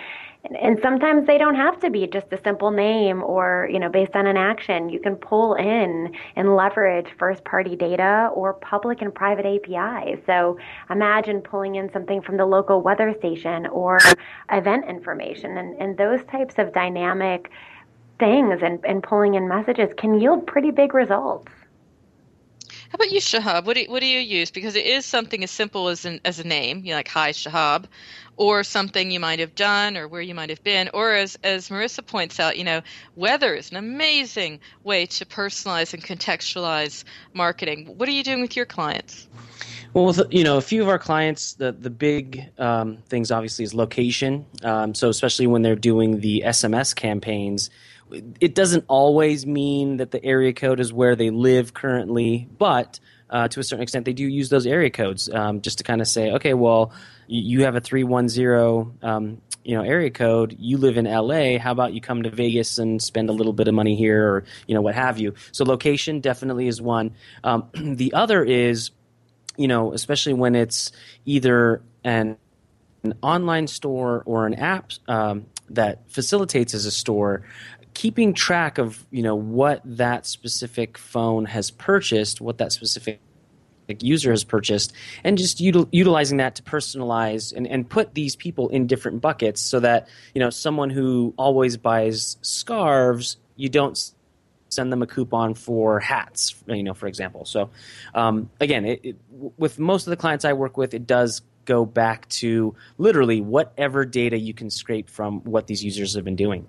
and 0.61 0.79
sometimes 0.81 1.27
they 1.27 1.38
don't 1.38 1.57
have 1.57 1.81
to 1.81 1.90
be 1.90 2.07
just 2.07 2.33
a 2.33 2.40
simple 2.44 2.70
name 2.70 3.20
or, 3.24 3.68
you 3.72 3.81
know, 3.81 3.88
based 3.88 4.14
on 4.14 4.29
an 4.29 4.37
action. 4.37 4.90
You 4.90 5.01
can 5.01 5.16
pull 5.16 5.55
in 5.55 6.14
and 6.37 6.55
leverage 6.55 7.09
first 7.18 7.44
party 7.44 7.74
data 7.74 8.31
or 8.33 8.55
public 8.55 9.03
and 9.03 9.12
private 9.12 9.44
APIs. 9.44 10.20
So 10.24 10.57
imagine 10.88 11.40
pulling 11.40 11.74
in 11.74 11.92
something 11.92 12.22
from 12.28 12.36
the 12.36 12.44
local 12.44 12.82
weather 12.82 13.14
station 13.18 13.66
or 13.68 13.96
event 14.52 14.84
information. 14.86 15.56
And, 15.56 15.74
and 15.80 15.96
those 15.96 16.22
types 16.26 16.56
of 16.58 16.74
dynamic 16.74 17.50
things 18.18 18.60
and, 18.62 18.84
and 18.84 19.02
pulling 19.02 19.32
in 19.32 19.48
messages 19.48 19.88
can 19.96 20.20
yield 20.20 20.46
pretty 20.46 20.70
big 20.70 20.92
results. 20.92 21.50
How 22.90 22.94
about 22.94 23.11
you, 23.11 23.20
Shahab? 23.20 23.64
What 23.64 23.74
do 23.74 23.83
you, 23.83 23.90
what 23.90 24.01
do 24.01 24.07
you 24.07 24.18
use? 24.18 24.51
Because 24.51 24.74
it 24.74 24.87
is 24.87 25.05
something 25.05 25.44
as 25.44 25.51
simple 25.51 25.88
as 25.88 26.07
an, 26.07 26.20
as 26.24 26.38
a 26.38 26.44
name, 26.44 26.83
you 26.85 26.90
know, 26.92 26.96
like 26.96 27.09
Hi 27.09 27.33
Shahab, 27.33 27.85
or 28.38 28.64
something 28.64 29.11
you 29.11 29.20
might 29.20 29.40
have 29.40 29.55
done, 29.55 29.98
or 29.98 30.09
where 30.09 30.22
you 30.22 30.35
might 30.35 30.48
have 30.48 30.64
been, 30.64 30.88
or 30.94 31.12
as 31.12 31.38
as 31.44 31.68
Marissa 31.68 32.07
points 32.07 32.40
out, 32.40 32.57
you 32.57 32.64
know, 32.64 32.81
weather 33.14 33.55
is 33.55 33.70
an 33.70 33.77
amazing 33.77 34.61
way 34.85 35.05
to 35.05 35.27
personalize 35.27 35.92
and 35.92 36.03
contextualize 36.03 37.05
marketing. 37.35 37.92
What 37.98 38.09
are 38.09 38.12
you 38.12 38.24
doing 38.24 38.40
with 38.40 38.57
your 38.57 38.64
clients? 38.64 39.29
Well, 39.92 40.07
with 40.07 40.22
you 40.31 40.44
know 40.44 40.57
a 40.57 40.62
few 40.62 40.81
of 40.81 40.88
our 40.88 40.98
clients, 40.98 41.55
the 41.55 41.72
the 41.72 41.90
big 41.90 42.48
um, 42.59 42.98
things 43.09 43.31
obviously 43.31 43.66
is 43.66 43.74
location. 43.74 44.46
Um, 44.62 44.94
so 44.94 45.11
especially 45.11 45.46
when 45.46 45.61
they're 45.61 45.77
doing 45.77 46.20
the 46.20 46.42
SMS 46.46 46.96
campaigns, 46.96 47.68
it 48.40 48.54
doesn't 48.54 48.84
always 48.88 49.46
mean 49.46 49.98
that 49.98 50.10
the 50.10 50.24
area 50.24 50.52
code 50.52 50.80
is 50.80 50.92
where 50.92 51.16
they 51.16 51.30
live 51.30 51.74
currently, 51.74 52.48
but 52.58 53.00
uh, 53.30 53.48
to 53.48 53.60
a 53.60 53.62
certain 53.62 53.82
extent, 53.82 54.04
they 54.04 54.12
do 54.12 54.26
use 54.26 54.48
those 54.48 54.66
area 54.66 54.90
codes 54.90 55.28
um, 55.28 55.60
just 55.60 55.78
to 55.78 55.84
kind 55.84 56.00
of 56.00 56.08
say, 56.08 56.32
okay, 56.32 56.54
well, 56.54 56.92
you 57.26 57.64
have 57.64 57.76
a 57.76 57.80
three 57.80 58.04
one 58.04 58.28
zero 58.28 58.94
um, 59.02 59.42
you 59.64 59.76
know 59.76 59.82
area 59.82 60.10
code. 60.10 60.56
You 60.58 60.78
live 60.78 60.96
in 60.96 61.04
LA 61.04 61.58
how 61.58 61.72
about 61.72 61.92
you 61.92 62.00
come 62.00 62.22
to 62.22 62.30
Vegas 62.30 62.78
and 62.78 63.02
spend 63.02 63.28
a 63.28 63.32
little 63.32 63.52
bit 63.52 63.68
of 63.68 63.74
money 63.74 63.96
here 63.96 64.26
or 64.26 64.44
you 64.66 64.74
know 64.74 64.80
what 64.80 64.94
have 64.94 65.18
you? 65.18 65.34
So 65.52 65.64
location 65.64 66.20
definitely 66.20 66.68
is 66.68 66.80
one. 66.80 67.14
Um, 67.44 67.68
the 67.74 68.14
other 68.14 68.42
is 68.42 68.90
you 69.58 69.68
know, 69.68 69.92
especially 69.92 70.32
when 70.32 70.54
it's 70.54 70.92
either 71.26 71.82
an 72.04 72.38
an 73.04 73.14
online 73.22 73.66
store 73.66 74.22
or 74.24 74.46
an 74.46 74.54
app 74.54 74.92
um, 75.06 75.46
that 75.70 76.10
facilitates 76.10 76.74
as 76.74 76.86
a 76.86 76.90
store, 76.90 77.44
keeping 77.98 78.32
track 78.32 78.78
of 78.78 79.04
you 79.11 79.24
know 79.24 79.34
what 79.34 79.82
that 79.84 80.24
specific 80.24 80.96
phone 80.96 81.44
has 81.44 81.72
purchased, 81.72 82.40
what 82.40 82.58
that 82.58 82.70
specific 82.70 83.18
user 83.98 84.30
has 84.30 84.44
purchased, 84.44 84.92
and 85.24 85.37
just 85.37 85.58
util- 85.58 85.88
utilizing 85.90 86.37
that 86.37 86.54
to 86.54 86.62
personalize 86.62 87.52
and, 87.52 87.66
and 87.66 87.90
put 87.90 88.14
these 88.14 88.37
people 88.37 88.68
in 88.68 88.87
different 88.87 89.20
buckets 89.20 89.61
so 89.61 89.80
that 89.80 90.06
you 90.32 90.38
know 90.38 90.48
someone 90.48 90.90
who 90.90 91.34
always 91.37 91.76
buys 91.76 92.37
scarves, 92.40 93.37
you 93.56 93.68
don't 93.68 94.12
send 94.68 94.92
them 94.92 95.02
a 95.02 95.06
coupon 95.06 95.54
for 95.54 95.98
hats, 95.98 96.54
you 96.68 96.84
know, 96.84 96.94
for 96.94 97.08
example. 97.08 97.46
So, 97.46 97.70
um, 98.14 98.48
again, 98.61 98.84
it, 98.84 99.00
it, 99.02 99.16
with 99.56 99.80
most 99.80 100.06
of 100.06 100.11
the 100.11 100.16
clients 100.16 100.44
I 100.44 100.52
work 100.52 100.76
with, 100.76 100.94
it 100.94 101.04
does 101.04 101.42
go 101.64 101.84
back 101.84 102.28
to 102.28 102.76
literally 102.96 103.40
whatever 103.40 104.04
data 104.04 104.38
you 104.38 104.54
can 104.54 104.70
scrape 104.70 105.11
from 105.11 105.40
what 105.40 105.66
these 105.66 105.84
users 105.84 106.14
have 106.14 106.24
been 106.24 106.37
doing. 106.37 106.68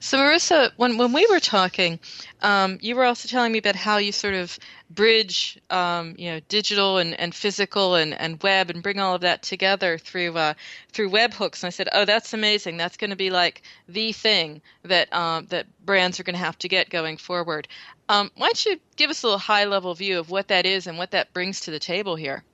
So, 0.00 0.18
Marissa, 0.18 0.70
when, 0.76 0.98
when 0.98 1.12
we 1.12 1.26
were 1.28 1.40
talking, 1.40 1.98
um, 2.42 2.78
you 2.82 2.94
were 2.94 3.04
also 3.04 3.26
telling 3.26 3.52
me 3.52 3.58
about 3.58 3.76
how 3.76 3.96
you 3.96 4.12
sort 4.12 4.34
of 4.34 4.58
bridge, 4.90 5.58
um, 5.70 6.14
you 6.18 6.30
know, 6.30 6.40
digital 6.48 6.98
and, 6.98 7.18
and 7.18 7.34
physical 7.34 7.94
and, 7.94 8.12
and 8.12 8.42
web 8.42 8.70
and 8.70 8.82
bring 8.82 8.98
all 8.98 9.14
of 9.14 9.22
that 9.22 9.42
together 9.42 9.96
through 9.96 10.36
uh, 10.36 10.54
through 10.92 11.10
webhooks. 11.10 11.62
And 11.62 11.68
I 11.68 11.70
said, 11.70 11.88
oh, 11.92 12.04
that's 12.04 12.34
amazing. 12.34 12.76
That's 12.76 12.96
going 12.98 13.10
to 13.10 13.16
be 13.16 13.30
like 13.30 13.62
the 13.88 14.12
thing 14.12 14.60
that 14.82 15.12
um, 15.12 15.46
that 15.46 15.66
brands 15.86 16.20
are 16.20 16.24
going 16.24 16.34
to 16.34 16.44
have 16.44 16.58
to 16.58 16.68
get 16.68 16.90
going 16.90 17.16
forward. 17.16 17.66
Um, 18.08 18.30
why 18.36 18.48
don't 18.48 18.66
you 18.66 18.78
give 18.96 19.10
us 19.10 19.22
a 19.22 19.26
little 19.26 19.38
high 19.38 19.64
level 19.64 19.94
view 19.94 20.18
of 20.18 20.28
what 20.28 20.48
that 20.48 20.66
is 20.66 20.86
and 20.86 20.98
what 20.98 21.12
that 21.12 21.32
brings 21.32 21.60
to 21.60 21.70
the 21.70 21.78
table 21.78 22.16
here? 22.16 22.44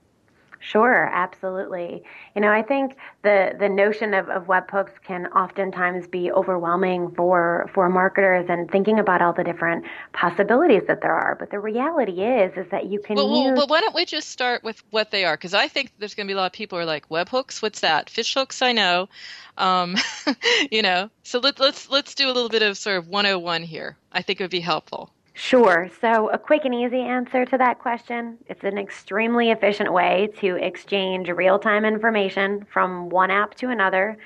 Sure, 0.63 1.09
absolutely. 1.11 2.03
You 2.37 2.43
know, 2.43 2.53
I 2.53 2.63
think 2.63 2.97
the 3.23 3.57
the 3.59 3.69
notion 3.69 4.13
of, 4.13 4.29
of 4.29 4.45
webhooks 4.45 4.93
can 5.03 5.27
oftentimes 5.29 6.07
be 6.07 6.31
overwhelming 6.31 7.13
for 7.13 7.71
for 7.73 7.89
marketers 7.89 8.45
and 8.51 8.71
thinking 8.71 8.99
about 8.99 9.23
all 9.23 9.33
the 9.33 9.43
different 9.43 9.87
possibilities 10.13 10.83
that 10.87 11.01
there 11.01 11.15
are. 11.15 11.35
But 11.35 11.51
the 11.51 11.59
reality 11.59 12.23
is 12.23 12.53
is 12.59 12.71
that 12.71 12.91
you 12.91 13.01
can 13.01 13.17
well, 13.17 13.29
use. 13.29 13.47
Well, 13.47 13.55
well, 13.55 13.67
why 13.69 13.81
don't 13.81 13.95
we 13.95 14.05
just 14.05 14.29
start 14.29 14.63
with 14.63 14.83
what 14.91 15.11
they 15.11 15.25
are? 15.25 15.35
Because 15.35 15.55
I 15.55 15.67
think 15.67 15.93
there's 15.99 16.15
going 16.15 16.27
to 16.27 16.31
be 16.31 16.35
a 16.35 16.37
lot 16.37 16.47
of 16.47 16.53
people 16.53 16.77
who 16.77 16.83
are 16.83 16.87
like 16.87 17.09
webhooks. 17.09 17.63
What's 17.63 17.81
that? 17.81 18.11
Fish 18.11 18.35
hooks, 18.35 18.61
I 18.61 18.73
know. 18.73 19.09
Um, 19.57 19.97
you 20.71 20.83
know, 20.83 21.09
so 21.23 21.39
let, 21.39 21.59
let's 21.59 21.89
let's 21.89 22.15
do 22.15 22.27
a 22.27 22.33
little 22.33 22.51
bit 22.51 22.61
of 22.61 22.77
sort 22.77 22.99
of 22.99 23.09
101 23.09 23.63
here. 23.63 23.97
I 24.13 24.21
think 24.21 24.41
it 24.41 24.45
would 24.45 24.51
be 24.51 24.61
helpful. 24.61 25.11
Sure. 25.35 25.89
So, 26.01 26.29
a 26.31 26.39
quick 26.39 26.65
and 26.65 26.75
easy 26.75 27.01
answer 27.01 27.45
to 27.45 27.59
that 27.59 27.79
question 27.79 28.39
it's 28.47 28.65
an 28.65 28.79
extremely 28.79 29.51
efficient 29.51 29.93
way 29.93 30.29
to 30.39 30.57
exchange 30.57 31.29
real 31.29 31.59
time 31.59 31.85
information 31.85 32.67
from 32.73 33.09
one 33.09 33.31
app 33.31 33.55
to 33.57 33.71
another 33.71 34.19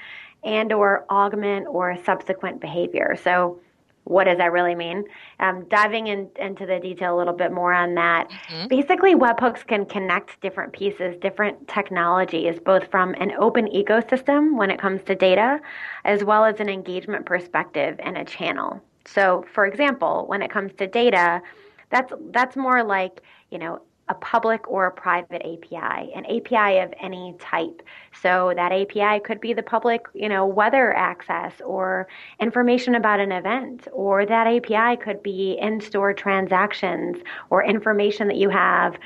and 0.42 0.72
or 0.72 1.04
augment 1.10 1.66
or 1.68 1.96
subsequent 2.04 2.60
behavior. 2.60 3.16
So, 3.22 3.60
what 4.04 4.24
does 4.24 4.36
that 4.38 4.52
really 4.52 4.74
mean? 4.74 5.04
Um, 5.40 5.66
diving 5.68 6.08
in, 6.08 6.28
into 6.36 6.66
the 6.66 6.78
detail 6.78 7.16
a 7.16 7.18
little 7.18 7.32
bit 7.32 7.52
more 7.52 7.72
on 7.72 7.94
that. 7.94 8.28
Mm-hmm. 8.28 8.68
Basically, 8.68 9.14
webhooks 9.14 9.66
can 9.66 9.86
connect 9.86 10.40
different 10.42 10.74
pieces, 10.74 11.16
different 11.20 11.66
technologies, 11.68 12.60
both 12.60 12.90
from 12.90 13.14
an 13.14 13.32
open 13.38 13.66
ecosystem 13.68 14.56
when 14.56 14.70
it 14.70 14.78
comes 14.78 15.02
to 15.04 15.14
data, 15.14 15.58
as 16.04 16.22
well 16.22 16.44
as 16.44 16.60
an 16.60 16.68
engagement 16.68 17.24
perspective 17.24 17.96
and 18.00 18.18
a 18.18 18.24
channel. 18.24 18.82
So, 19.06 19.44
for 19.52 19.66
example, 19.66 20.24
when 20.26 20.42
it 20.42 20.50
comes 20.50 20.72
to 20.78 20.86
data, 20.86 21.42
that's 21.90 22.12
that's 22.30 22.56
more 22.56 22.82
like 22.82 23.22
you 23.50 23.58
know 23.58 23.82
a 24.08 24.14
public 24.14 24.68
or 24.68 24.86
a 24.86 24.92
private 24.92 25.42
API, 25.42 26.12
an 26.14 26.26
API 26.26 26.78
of 26.80 26.92
any 27.00 27.34
type. 27.38 27.82
So 28.22 28.52
that 28.54 28.70
API 28.70 29.20
could 29.20 29.40
be 29.40 29.54
the 29.54 29.62
public, 29.62 30.02
you 30.14 30.28
know, 30.28 30.44
weather 30.44 30.94
access 30.94 31.52
or 31.64 32.06
information 32.38 32.94
about 32.94 33.20
an 33.20 33.32
event, 33.32 33.88
or 33.92 34.26
that 34.26 34.46
API 34.46 35.02
could 35.02 35.22
be 35.22 35.56
in-store 35.60 36.12
transactions 36.12 37.16
or 37.50 37.64
information 37.64 38.28
that 38.28 38.36
you 38.36 38.50
have 38.50 38.96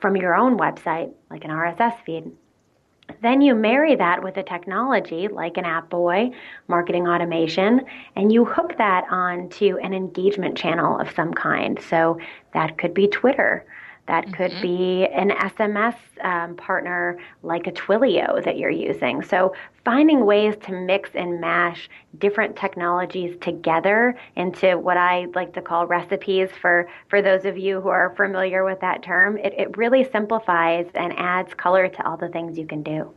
from 0.00 0.16
your 0.16 0.34
own 0.34 0.58
website, 0.58 1.12
like 1.30 1.44
an 1.44 1.50
RSS 1.50 2.04
feed. 2.04 2.30
Then 3.20 3.40
you 3.40 3.54
marry 3.54 3.96
that 3.96 4.22
with 4.22 4.36
a 4.36 4.42
technology 4.42 5.28
like 5.28 5.56
an 5.56 5.64
AppBoy, 5.64 6.34
marketing 6.68 7.06
automation, 7.08 7.82
and 8.16 8.32
you 8.32 8.44
hook 8.44 8.76
that 8.78 9.04
onto 9.10 9.76
an 9.78 9.92
engagement 9.92 10.56
channel 10.56 10.98
of 10.98 11.10
some 11.14 11.34
kind. 11.34 11.80
So 11.88 12.18
that 12.54 12.78
could 12.78 12.94
be 12.94 13.08
Twitter. 13.08 13.64
That 14.08 14.24
mm-hmm. 14.24 14.34
could 14.34 14.60
be 14.60 15.06
an 15.06 15.30
SMS 15.30 15.96
um, 16.22 16.56
partner 16.56 17.18
like 17.42 17.66
a 17.66 17.72
Twilio 17.72 18.44
that 18.44 18.58
you're 18.58 18.70
using. 18.70 19.22
So, 19.22 19.54
finding 19.84 20.26
ways 20.26 20.56
to 20.64 20.72
mix 20.72 21.10
and 21.14 21.40
mash 21.40 21.88
different 22.18 22.56
technologies 22.56 23.36
together 23.40 24.16
into 24.36 24.76
what 24.78 24.96
I 24.96 25.26
like 25.34 25.54
to 25.54 25.62
call 25.62 25.86
recipes 25.86 26.50
for, 26.60 26.88
for 27.08 27.22
those 27.22 27.44
of 27.44 27.56
you 27.56 27.80
who 27.80 27.88
are 27.88 28.14
familiar 28.16 28.64
with 28.64 28.80
that 28.80 29.02
term, 29.02 29.38
it, 29.38 29.54
it 29.56 29.76
really 29.76 30.08
simplifies 30.10 30.86
and 30.94 31.12
adds 31.16 31.54
color 31.54 31.88
to 31.88 32.06
all 32.06 32.16
the 32.16 32.28
things 32.28 32.58
you 32.58 32.66
can 32.66 32.82
do. 32.82 33.12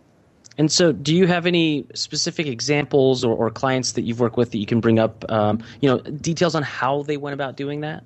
And 0.57 0.71
so, 0.71 0.91
do 0.91 1.13
you 1.15 1.27
have 1.27 1.45
any 1.45 1.85
specific 1.95 2.47
examples 2.47 3.23
or, 3.23 3.35
or 3.35 3.49
clients 3.49 3.93
that 3.93 4.03
you've 4.03 4.19
worked 4.19 4.37
with 4.37 4.51
that 4.51 4.59
you 4.59 4.65
can 4.65 4.79
bring 4.79 4.99
up? 4.99 5.29
Um, 5.29 5.63
you 5.81 5.89
know, 5.89 5.97
details 5.97 6.55
on 6.55 6.63
how 6.63 7.03
they 7.03 7.17
went 7.17 7.33
about 7.33 7.57
doing 7.57 7.81
that. 7.81 8.03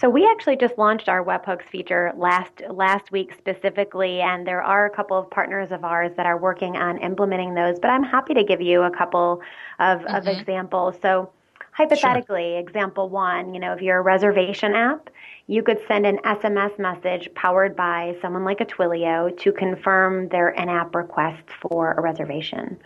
So 0.00 0.08
we 0.08 0.24
actually 0.30 0.54
just 0.54 0.78
launched 0.78 1.08
our 1.08 1.24
webhooks 1.24 1.64
feature 1.64 2.12
last 2.16 2.62
last 2.70 3.10
week 3.10 3.34
specifically, 3.36 4.20
and 4.20 4.46
there 4.46 4.62
are 4.62 4.86
a 4.86 4.90
couple 4.90 5.18
of 5.18 5.28
partners 5.28 5.72
of 5.72 5.84
ours 5.84 6.12
that 6.16 6.24
are 6.24 6.38
working 6.38 6.76
on 6.76 6.98
implementing 6.98 7.54
those. 7.54 7.80
But 7.80 7.88
I'm 7.88 8.04
happy 8.04 8.32
to 8.34 8.44
give 8.44 8.60
you 8.60 8.82
a 8.82 8.90
couple 8.92 9.42
of, 9.80 9.98
mm-hmm. 9.98 10.14
of 10.14 10.28
examples. 10.28 10.94
So 11.02 11.32
hypothetically, 11.72 12.52
sure. 12.52 12.60
example 12.60 13.08
one, 13.08 13.54
you 13.54 13.58
know, 13.58 13.72
if 13.72 13.82
you're 13.82 13.98
a 13.98 14.02
reservation 14.02 14.72
app, 14.72 15.10
you 15.48 15.64
could 15.64 15.80
send 15.88 16.06
an 16.06 16.18
SMS 16.18 16.78
message 16.78 17.28
powered 17.34 17.74
by 17.74 18.14
someone 18.22 18.44
like 18.44 18.60
a 18.60 18.66
Twilio 18.66 19.36
to 19.38 19.50
confirm 19.50 20.28
their 20.28 20.50
in-app 20.50 20.94
request 20.94 21.42
for 21.60 21.94
a 21.94 22.00
reservation 22.00 22.78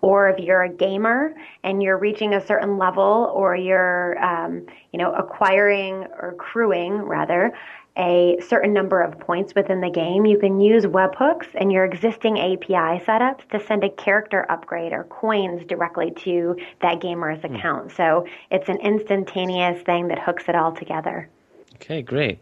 or 0.00 0.28
if 0.28 0.38
you're 0.38 0.62
a 0.62 0.68
gamer 0.68 1.34
and 1.62 1.82
you're 1.82 1.98
reaching 1.98 2.34
a 2.34 2.46
certain 2.46 2.78
level 2.78 3.32
or 3.34 3.56
you're 3.56 4.18
um, 4.22 4.66
you 4.92 4.98
know 4.98 5.12
acquiring 5.12 6.06
or 6.20 6.30
accruing 6.30 6.94
rather 7.02 7.52
a 7.98 8.38
certain 8.48 8.72
number 8.72 9.02
of 9.02 9.18
points 9.18 9.54
within 9.56 9.80
the 9.80 9.90
game, 9.90 10.24
you 10.24 10.38
can 10.38 10.60
use 10.60 10.84
webhooks 10.84 11.48
and 11.54 11.72
your 11.72 11.84
existing 11.84 12.38
API 12.38 13.04
setups 13.04 13.48
to 13.50 13.58
send 13.66 13.82
a 13.82 13.90
character 13.90 14.46
upgrade 14.50 14.92
or 14.92 15.04
coins 15.04 15.66
directly 15.66 16.12
to 16.12 16.56
that 16.80 17.00
gamer's 17.00 17.40
hmm. 17.40 17.56
account. 17.56 17.92
So 17.92 18.24
it's 18.50 18.68
an 18.68 18.78
instantaneous 18.80 19.82
thing 19.82 20.08
that 20.08 20.20
hooks 20.20 20.44
it 20.48 20.54
all 20.54 20.72
together. 20.72 21.28
Okay, 21.74 22.02
great. 22.02 22.38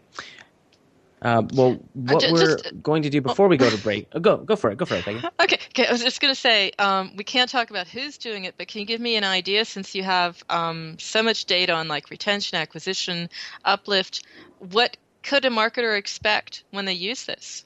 Uh, 1.21 1.43
well, 1.53 1.71
uh, 1.71 1.75
what 1.93 2.23
uh, 2.23 2.27
just, 2.27 2.33
we're 2.33 2.71
going 2.81 3.01
to 3.01 3.09
do 3.09 3.21
before 3.21 3.47
we 3.47 3.57
go 3.57 3.69
to 3.69 3.77
break, 3.77 4.07
uh, 4.13 4.19
go 4.19 4.37
go 4.37 4.55
for 4.55 4.69
it, 4.69 4.77
go 4.77 4.85
for 4.85 4.95
it, 4.95 5.03
Peggy. 5.05 5.19
Okay, 5.41 5.59
okay. 5.69 5.87
I 5.87 5.91
was 5.91 6.03
just 6.03 6.21
going 6.21 6.33
to 6.33 6.39
say 6.39 6.71
um, 6.77 7.11
we 7.15 7.23
can't 7.23 7.49
talk 7.49 7.69
about 7.69 7.87
who's 7.87 8.17
doing 8.17 8.43
it, 8.43 8.55
but 8.57 8.67
can 8.67 8.79
you 8.81 8.85
give 8.85 9.01
me 9.01 9.15
an 9.15 9.23
idea 9.23 9.65
since 9.65 9.95
you 9.95 10.03
have 10.03 10.43
um, 10.49 10.97
so 10.99 11.23
much 11.23 11.45
data 11.45 11.73
on 11.73 11.87
like 11.87 12.09
retention, 12.09 12.57
acquisition, 12.57 13.29
uplift? 13.65 14.23
What 14.59 14.97
could 15.23 15.45
a 15.45 15.49
marketer 15.49 15.97
expect 15.97 16.63
when 16.71 16.85
they 16.85 16.93
use 16.93 17.25
this? 17.25 17.65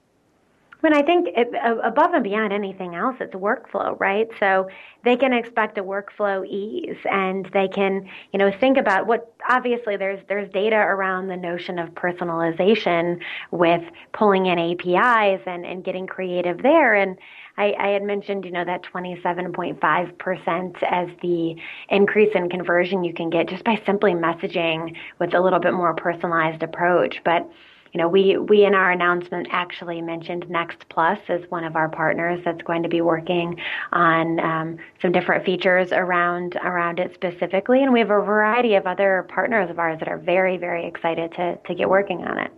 Mean, 0.83 0.93
I 0.93 1.03
think 1.03 1.27
it, 1.35 1.49
above 1.83 2.13
and 2.13 2.23
beyond 2.23 2.53
anything 2.53 2.95
else, 2.95 3.15
it's 3.19 3.35
workflow, 3.35 3.99
right? 3.99 4.27
So 4.39 4.67
they 5.03 5.15
can 5.15 5.31
expect 5.31 5.77
a 5.77 5.83
workflow 5.83 6.47
ease, 6.47 6.97
and 7.05 7.47
they 7.53 7.67
can, 7.67 8.09
you 8.31 8.39
know, 8.39 8.51
think 8.59 8.77
about 8.77 9.05
what. 9.05 9.31
Obviously, 9.47 9.97
there's 9.97 10.19
there's 10.27 10.51
data 10.51 10.75
around 10.75 11.27
the 11.27 11.37
notion 11.37 11.77
of 11.77 11.89
personalization 11.89 13.19
with 13.51 13.83
pulling 14.13 14.47
in 14.47 14.57
APIs 14.57 15.41
and 15.45 15.65
and 15.65 15.83
getting 15.83 16.07
creative 16.07 16.63
there, 16.63 16.95
and. 16.95 17.17
I, 17.57 17.75
I 17.77 17.87
had 17.89 18.03
mentioned, 18.03 18.45
you 18.45 18.51
know, 18.51 18.63
that 18.63 18.83
27.5% 18.83 20.83
as 20.83 21.09
the 21.21 21.55
increase 21.89 22.33
in 22.33 22.49
conversion 22.49 23.03
you 23.03 23.13
can 23.13 23.29
get 23.29 23.49
just 23.49 23.65
by 23.65 23.79
simply 23.85 24.13
messaging 24.13 24.95
with 25.19 25.33
a 25.33 25.41
little 25.41 25.59
bit 25.59 25.73
more 25.73 25.93
personalized 25.93 26.63
approach. 26.63 27.19
But 27.25 27.51
you 27.93 27.97
know, 27.97 28.07
we, 28.07 28.37
we 28.37 28.65
in 28.65 28.73
our 28.73 28.91
announcement 28.91 29.47
actually 29.51 30.01
mentioned 30.01 30.49
Next 30.49 30.87
Plus 30.89 31.19
as 31.27 31.41
one 31.49 31.63
of 31.63 31.75
our 31.75 31.89
partners 31.89 32.39
that's 32.45 32.61
going 32.61 32.83
to 32.83 32.89
be 32.89 33.01
working 33.01 33.59
on 33.91 34.39
um, 34.39 34.77
some 35.01 35.11
different 35.11 35.45
features 35.45 35.91
around 35.91 36.55
around 36.63 36.99
it 36.99 37.13
specifically, 37.13 37.83
and 37.83 37.91
we 37.91 37.99
have 37.99 38.09
a 38.09 38.21
variety 38.21 38.75
of 38.75 38.87
other 38.87 39.27
partners 39.29 39.69
of 39.69 39.77
ours 39.79 39.99
that 39.99 40.07
are 40.07 40.17
very 40.17 40.57
very 40.57 40.85
excited 40.85 41.33
to 41.33 41.57
to 41.67 41.75
get 41.75 41.89
working 41.89 42.23
on 42.23 42.37
it. 42.37 42.51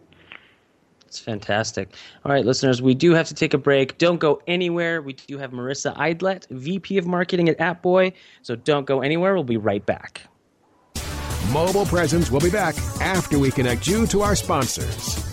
It's 1.13 1.19
fantastic. 1.19 1.93
All 2.26 2.32
right, 2.32 2.43
listeners, 2.43 2.82
we 2.82 2.96
do 2.96 3.13
have 3.13 3.28
to 3.28 3.36
take 3.36 3.54
a 3.54 3.58
break. 3.60 4.00
Don't 4.00 4.17
go 4.17 4.41
anywhere. 4.48 5.00
We 5.00 5.13
do 5.13 5.38
have 5.38 5.52
Marissa 5.52 5.96
Aydlett, 5.96 6.48
VP 6.50 6.98
of 6.98 7.06
Marketing 7.06 7.50
at 7.50 7.60
AppBoy, 7.60 8.13
so 8.41 8.56
don't 8.56 8.86
go 8.88 9.02
anywhere. 9.02 9.36
We'll 9.36 9.43
be 9.43 9.58
right 9.58 9.86
back. 9.86 10.24
Mobile 11.51 11.86
Presence 11.86 12.32
will 12.32 12.39
be 12.39 12.49
back 12.49 12.75
after 13.01 13.38
we 13.38 13.51
connect 13.51 13.88
you 13.88 14.08
to 14.08 14.21
our 14.21 14.36
sponsors. 14.36 15.33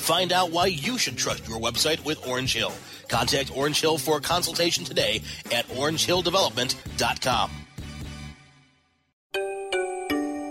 Find 0.00 0.32
out 0.32 0.50
why 0.50 0.66
you 0.66 0.98
should 0.98 1.18
trust 1.18 1.46
your 1.46 1.60
website 1.60 2.04
with 2.04 2.26
Orange 2.26 2.54
Hill. 2.54 2.72
Contact 3.08 3.54
Orange 3.56 3.80
Hill 3.80 3.98
for 3.98 4.16
a 4.16 4.20
consultation 4.20 4.82
today 4.82 5.22
at 5.52 5.68
orangehilldevelopment.com. 5.68 7.50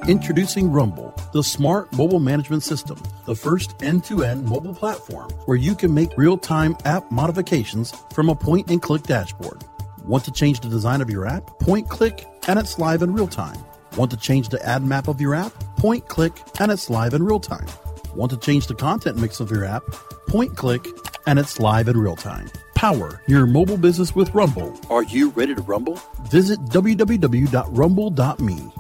Introducing 0.07 0.71
Rumble, 0.71 1.13
the 1.33 1.43
smart 1.43 1.91
mobile 1.93 2.19
management 2.19 2.63
system, 2.63 3.01
the 3.25 3.35
first 3.35 3.75
end 3.83 4.03
to 4.05 4.23
end 4.23 4.45
mobile 4.45 4.73
platform 4.73 5.29
where 5.45 5.57
you 5.57 5.75
can 5.75 5.93
make 5.93 6.15
real 6.15 6.37
time 6.37 6.77
app 6.85 7.11
modifications 7.11 7.91
from 8.13 8.29
a 8.29 8.35
point 8.35 8.69
and 8.69 8.81
click 8.81 9.03
dashboard. 9.03 9.63
Want 10.05 10.23
to 10.25 10.31
change 10.31 10.61
the 10.61 10.69
design 10.69 11.01
of 11.01 11.09
your 11.09 11.27
app? 11.27 11.59
Point 11.59 11.89
click 11.89 12.25
and 12.47 12.57
it's 12.57 12.79
live 12.79 13.01
in 13.01 13.13
real 13.13 13.27
time. 13.27 13.57
Want 13.97 14.11
to 14.11 14.17
change 14.17 14.49
the 14.49 14.63
ad 14.65 14.83
map 14.83 15.07
of 15.07 15.19
your 15.19 15.35
app? 15.35 15.53
Point 15.77 16.07
click 16.07 16.33
and 16.59 16.71
it's 16.71 16.89
live 16.89 17.13
in 17.13 17.23
real 17.23 17.39
time. 17.39 17.67
Want 18.15 18.31
to 18.31 18.37
change 18.37 18.67
the 18.67 18.75
content 18.75 19.17
mix 19.17 19.39
of 19.39 19.51
your 19.51 19.65
app? 19.65 19.83
Point 20.27 20.55
click 20.55 20.85
and 21.27 21.37
it's 21.37 21.59
live 21.59 21.87
in 21.87 21.97
real 21.97 22.15
time. 22.15 22.49
Power 22.75 23.21
your 23.27 23.45
mobile 23.45 23.77
business 23.77 24.15
with 24.15 24.33
Rumble. 24.33 24.79
Are 24.89 25.03
you 25.03 25.29
ready 25.31 25.53
to 25.53 25.61
rumble? 25.61 25.99
Visit 26.31 26.59
www.rumble.me. 26.61 28.71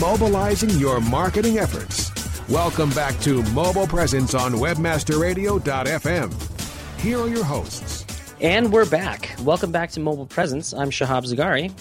Mobilizing 0.00 0.70
your 0.78 1.00
marketing 1.00 1.58
efforts. 1.58 2.12
Welcome 2.48 2.90
back 2.90 3.18
to 3.20 3.42
Mobile 3.52 3.86
Presence 3.86 4.34
on 4.34 4.52
WebmasterRadio.fm. 4.52 7.00
Here 7.00 7.18
are 7.18 7.28
your 7.28 7.44
hosts. 7.44 8.04
And 8.40 8.70
we're 8.70 8.88
back. 8.88 9.34
Welcome 9.40 9.72
back 9.72 9.90
to 9.92 10.00
Mobile 10.00 10.26
Presence. 10.26 10.74
I'm 10.74 10.90
Shahab 10.90 11.24
Zagari. 11.24 11.72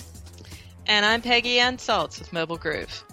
And 0.88 1.06
I'm 1.06 1.22
Peggy 1.22 1.60
Ann 1.60 1.78
Salz 1.78 2.20
with 2.20 2.32
Mobile 2.32 2.58
Groove. 2.58 3.04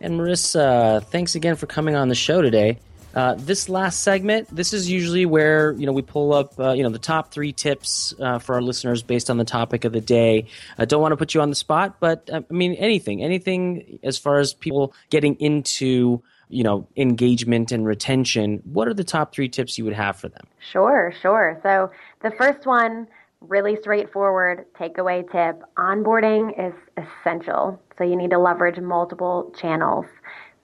And 0.00 0.18
Marissa, 0.18 1.04
thanks 1.04 1.34
again 1.34 1.54
for 1.54 1.66
coming 1.66 1.94
on 1.94 2.08
the 2.08 2.14
show 2.14 2.42
today. 2.42 2.78
Uh, 3.14 3.34
this 3.36 3.68
last 3.68 4.02
segment, 4.02 4.48
this 4.54 4.72
is 4.72 4.88
usually 4.88 5.26
where 5.26 5.72
you 5.72 5.84
know 5.84 5.92
we 5.92 6.02
pull 6.02 6.32
up 6.32 6.58
uh, 6.58 6.72
you 6.72 6.82
know 6.82 6.90
the 6.90 6.98
top 6.98 7.32
three 7.32 7.52
tips 7.52 8.14
uh, 8.20 8.38
for 8.38 8.54
our 8.54 8.62
listeners 8.62 9.02
based 9.02 9.30
on 9.30 9.36
the 9.36 9.44
topic 9.44 9.84
of 9.84 9.92
the 9.92 10.00
day. 10.00 10.46
I 10.78 10.84
don't 10.84 11.02
want 11.02 11.12
to 11.12 11.16
put 11.16 11.34
you 11.34 11.40
on 11.40 11.50
the 11.50 11.56
spot, 11.56 11.96
but 11.98 12.30
uh, 12.32 12.42
I 12.48 12.52
mean 12.52 12.74
anything, 12.74 13.22
anything 13.22 13.98
as 14.02 14.16
far 14.16 14.38
as 14.38 14.54
people 14.54 14.94
getting 15.10 15.34
into 15.36 16.22
you 16.48 16.62
know 16.62 16.86
engagement 16.96 17.72
and 17.72 17.84
retention. 17.84 18.62
What 18.64 18.86
are 18.86 18.94
the 18.94 19.04
top 19.04 19.32
three 19.32 19.48
tips 19.48 19.76
you 19.76 19.84
would 19.84 19.94
have 19.94 20.16
for 20.16 20.28
them? 20.28 20.46
Sure, 20.72 21.12
sure. 21.20 21.58
So 21.64 21.90
the 22.22 22.30
first 22.30 22.64
one, 22.64 23.08
really 23.40 23.76
straightforward 23.80 24.66
takeaway 24.74 25.22
tip: 25.30 25.62
onboarding 25.76 26.52
is 26.58 26.74
essential. 26.96 27.80
So 27.98 28.04
you 28.04 28.16
need 28.16 28.30
to 28.30 28.38
leverage 28.38 28.78
multiple 28.78 29.52
channels 29.56 30.06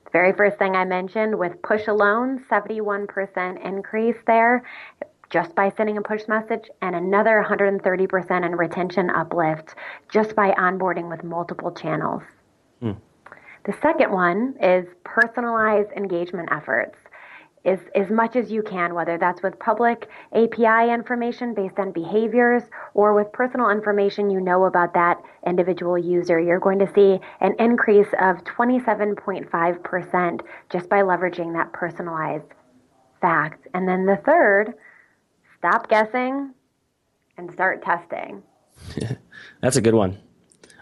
The 0.04 0.10
very 0.10 0.32
first 0.32 0.58
thing 0.58 0.74
I 0.76 0.84
mentioned 0.84 1.38
with 1.38 1.60
push 1.62 1.86
alone, 1.88 2.44
71% 2.50 3.64
increase 3.64 4.16
there 4.26 4.62
just 5.28 5.54
by 5.54 5.72
sending 5.76 5.98
a 5.98 6.02
push 6.02 6.22
message, 6.28 6.70
and 6.82 6.94
another 6.94 7.44
130% 7.46 8.46
in 8.46 8.56
retention 8.56 9.10
uplift 9.10 9.74
just 10.08 10.36
by 10.36 10.52
onboarding 10.52 11.08
with 11.08 11.24
multiple 11.24 11.72
channels. 11.72 12.22
Hmm. 12.80 12.92
The 13.64 13.74
second 13.82 14.12
one 14.12 14.54
is 14.62 14.86
personalized 15.02 15.90
engagement 15.96 16.48
efforts 16.52 16.96
as, 17.66 17.80
as 17.94 18.10
much 18.10 18.36
as 18.36 18.50
you 18.50 18.62
can, 18.62 18.94
whether 18.94 19.18
that's 19.18 19.42
with 19.42 19.58
public 19.58 20.08
API 20.32 20.90
information 20.92 21.52
based 21.54 21.78
on 21.78 21.92
behaviors 21.92 22.62
or 22.94 23.12
with 23.14 23.30
personal 23.32 23.70
information 23.70 24.30
you 24.30 24.40
know 24.40 24.64
about 24.64 24.94
that 24.94 25.20
individual 25.46 25.98
user. 25.98 26.40
You're 26.40 26.60
going 26.60 26.78
to 26.78 26.92
see 26.94 27.20
an 27.40 27.54
increase 27.58 28.08
of 28.20 28.42
27.5% 28.44 30.40
just 30.70 30.88
by 30.88 31.00
leveraging 31.02 31.52
that 31.54 31.72
personalized 31.72 32.46
fact. 33.20 33.66
And 33.74 33.88
then 33.88 34.06
the 34.06 34.16
third, 34.24 34.74
stop 35.58 35.88
guessing 35.88 36.54
and 37.36 37.52
start 37.52 37.82
testing. 37.82 38.42
That's 39.60 39.76
a 39.76 39.80
good 39.80 39.94
one. 39.94 40.18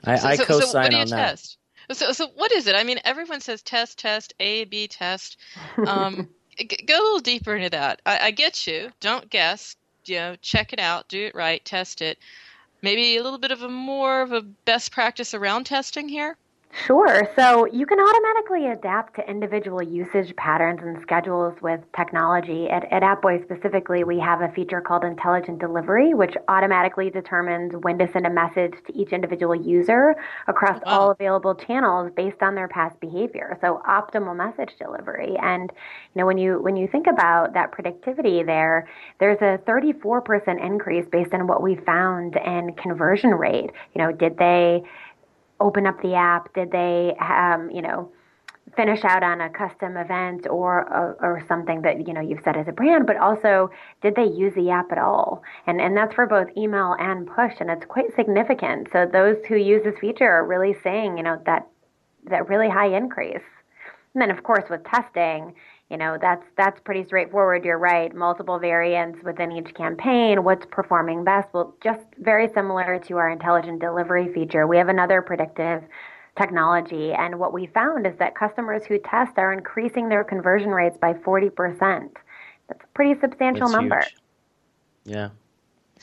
I, 0.05 0.16
so, 0.16 0.29
I 0.29 0.37
co-sign 0.37 0.92
so 0.92 0.99
on 0.99 1.09
that. 1.09 1.31
Test? 1.31 1.59
So, 1.92 2.12
so 2.12 2.29
what 2.35 2.53
is 2.53 2.66
it? 2.66 2.75
I 2.75 2.85
mean, 2.85 2.99
everyone 3.05 3.40
says 3.40 3.62
test, 3.62 3.99
test, 3.99 4.35
A, 4.40 4.64
B, 4.64 4.88
test. 4.88 5.38
Um, 5.87 6.29
go 6.87 6.95
a 6.95 7.03
little 7.03 7.21
deeper 7.21 7.57
into 7.57 7.71
that. 7.71 8.01
I, 8.07 8.19
I 8.27 8.31
get 8.31 8.67
you. 8.67 8.90
Don't 9.01 9.31
guess. 9.31 9.77
You 10.07 10.17
know, 10.17 10.37
check 10.43 10.73
it 10.73 10.79
out, 10.79 11.09
do 11.09 11.27
it 11.27 11.35
right, 11.35 11.64
test 11.64 12.03
it. 12.03 12.19
Maybe 12.83 13.17
a 13.17 13.23
little 13.23 13.38
bit 13.38 13.53
of 13.53 13.62
a 13.62 13.69
more 13.69 14.21
of 14.21 14.33
a 14.33 14.43
best 14.43 14.93
practice 14.93 15.33
around 15.33 15.64
testing 15.64 16.09
here. 16.09 16.37
Sure. 16.75 17.31
So 17.37 17.67
you 17.67 17.87
can 17.87 18.01
automatically 18.01 18.67
adapt 18.67 19.15
to 19.17 19.31
individual 19.31 19.81
usage 19.81 20.35
patterns 20.35 20.81
and 20.83 21.01
schedules 21.03 21.55
with 21.63 21.81
technology. 21.95 22.69
At, 22.69 22.91
at 22.93 23.03
AppBoy 23.03 23.45
specifically, 23.45 24.03
we 24.03 24.19
have 24.19 24.41
a 24.41 24.49
feature 24.49 24.81
called 24.81 25.05
Intelligent 25.05 25.61
Delivery, 25.61 26.15
which 26.15 26.35
automatically 26.49 27.11
determines 27.11 27.75
when 27.83 27.97
to 27.99 28.11
send 28.13 28.27
a 28.27 28.31
message 28.31 28.75
to 28.87 28.99
each 28.99 29.13
individual 29.13 29.55
user 29.55 30.17
across 30.49 30.81
wow. 30.85 30.99
all 30.99 31.11
available 31.13 31.55
channels 31.55 32.11
based 32.17 32.43
on 32.43 32.57
their 32.57 32.69
past 32.69 32.99
behavior. 32.99 33.57
So 33.61 33.81
optimal 33.89 34.37
message 34.37 34.75
delivery. 34.79 35.37
And 35.41 35.71
you 36.15 36.21
know, 36.21 36.27
when 36.27 36.39
you 36.39 36.61
when 36.61 36.77
you 36.77 36.89
think 36.89 37.07
about 37.07 37.55
that 37.55 37.71
predictivity 37.71 38.45
there, 38.45 38.89
there's 39.21 39.41
a 39.41 39.59
34% 39.67 40.65
increase 40.65 41.07
based 41.11 41.33
on 41.33 41.47
what 41.47 41.63
we 41.63 41.77
found 41.77 42.37
in 42.37 42.75
conversion 42.75 43.31
rate. 43.31 43.71
You 43.95 44.03
know, 44.03 44.11
did 44.11 44.39
they 44.39 44.83
open 45.61 45.87
up 45.87 46.01
the 46.03 46.14
app? 46.14 46.53
Did 46.55 46.71
they, 46.71 47.14
um, 47.21 47.71
you 47.71 47.83
know, 47.83 48.11
finish 48.77 49.05
out 49.05 49.23
on 49.23 49.40
a 49.40 49.51
custom 49.51 49.97
event 49.97 50.47
or, 50.49 50.81
or, 50.93 51.17
or 51.21 51.45
something 51.47 51.83
that 51.83 52.07
you 52.07 52.12
know 52.12 52.21
you've 52.21 52.43
set 52.43 52.57
as 52.57 52.69
a 52.69 52.73
brand? 52.73 53.07
But 53.07 53.17
also, 53.17 53.71
did 54.03 54.17
they 54.17 54.27
use 54.27 54.55
the 54.55 54.71
app 54.71 54.90
at 54.93 54.99
all? 54.99 55.43
And 55.67 55.81
and 55.81 55.97
that's 55.97 56.14
for 56.14 56.27
both 56.27 56.49
email 56.57 56.97
and 56.99 57.27
push, 57.27 57.55
and 57.61 57.71
it's 57.71 57.87
quite 57.87 58.14
significant. 58.14 58.88
So 58.93 59.07
those 59.07 59.37
who 59.47 59.57
use 59.57 59.85
this 59.85 59.99
feature 59.99 60.31
are 60.31 60.47
really 60.47 60.75
saying, 60.83 61.17
you 61.17 61.23
know, 61.23 61.40
that 61.47 61.67
that 62.27 62.49
really 62.49 62.69
high 62.69 62.97
increase. 62.97 63.43
And 64.14 64.23
then, 64.23 64.31
of 64.31 64.45
course, 64.45 64.64
with 64.71 64.85
testing, 64.85 65.55
you 65.90 65.97
know 65.97 66.18
that's 66.20 66.44
that's 66.57 66.81
pretty 66.81 67.05
straightforward. 67.05 67.64
You're 67.64 67.79
right. 67.79 68.14
Multiple 68.14 68.59
variants 68.59 69.23
within 69.23 69.53
each 69.53 69.75
campaign. 69.75 70.42
What's 70.44 70.66
performing 70.70 71.25
best? 71.25 71.49
Well 71.53 71.75
just 71.83 72.05
very 72.18 72.49
similar 72.55 72.99
to 73.07 73.16
our 73.18 73.31
intelligent 73.31 73.81
delivery 73.81 74.33
feature. 74.33 74.66
We 74.66 74.79
have 74.79 74.88
another 74.88 75.23
predictive 75.23 75.85
technology. 76.37 77.12
And 77.12 77.38
what 77.38 77.53
we 77.53 77.66
found 77.66 78.07
is 78.07 78.16
that 78.18 78.35
customers 78.35 78.85
who 78.85 78.99
test 78.99 79.38
are 79.38 79.53
increasing 79.53 80.09
their 80.09 80.25
conversion 80.25 80.70
rates 80.70 80.97
by 80.99 81.12
40% 81.12 82.11
that's 82.68 82.83
a 82.83 82.87
pretty 82.94 83.20
substantial 83.20 83.68
that's 83.68 83.73
number. 83.73 84.01
huge. 84.01 84.14
yeah. 85.05 85.29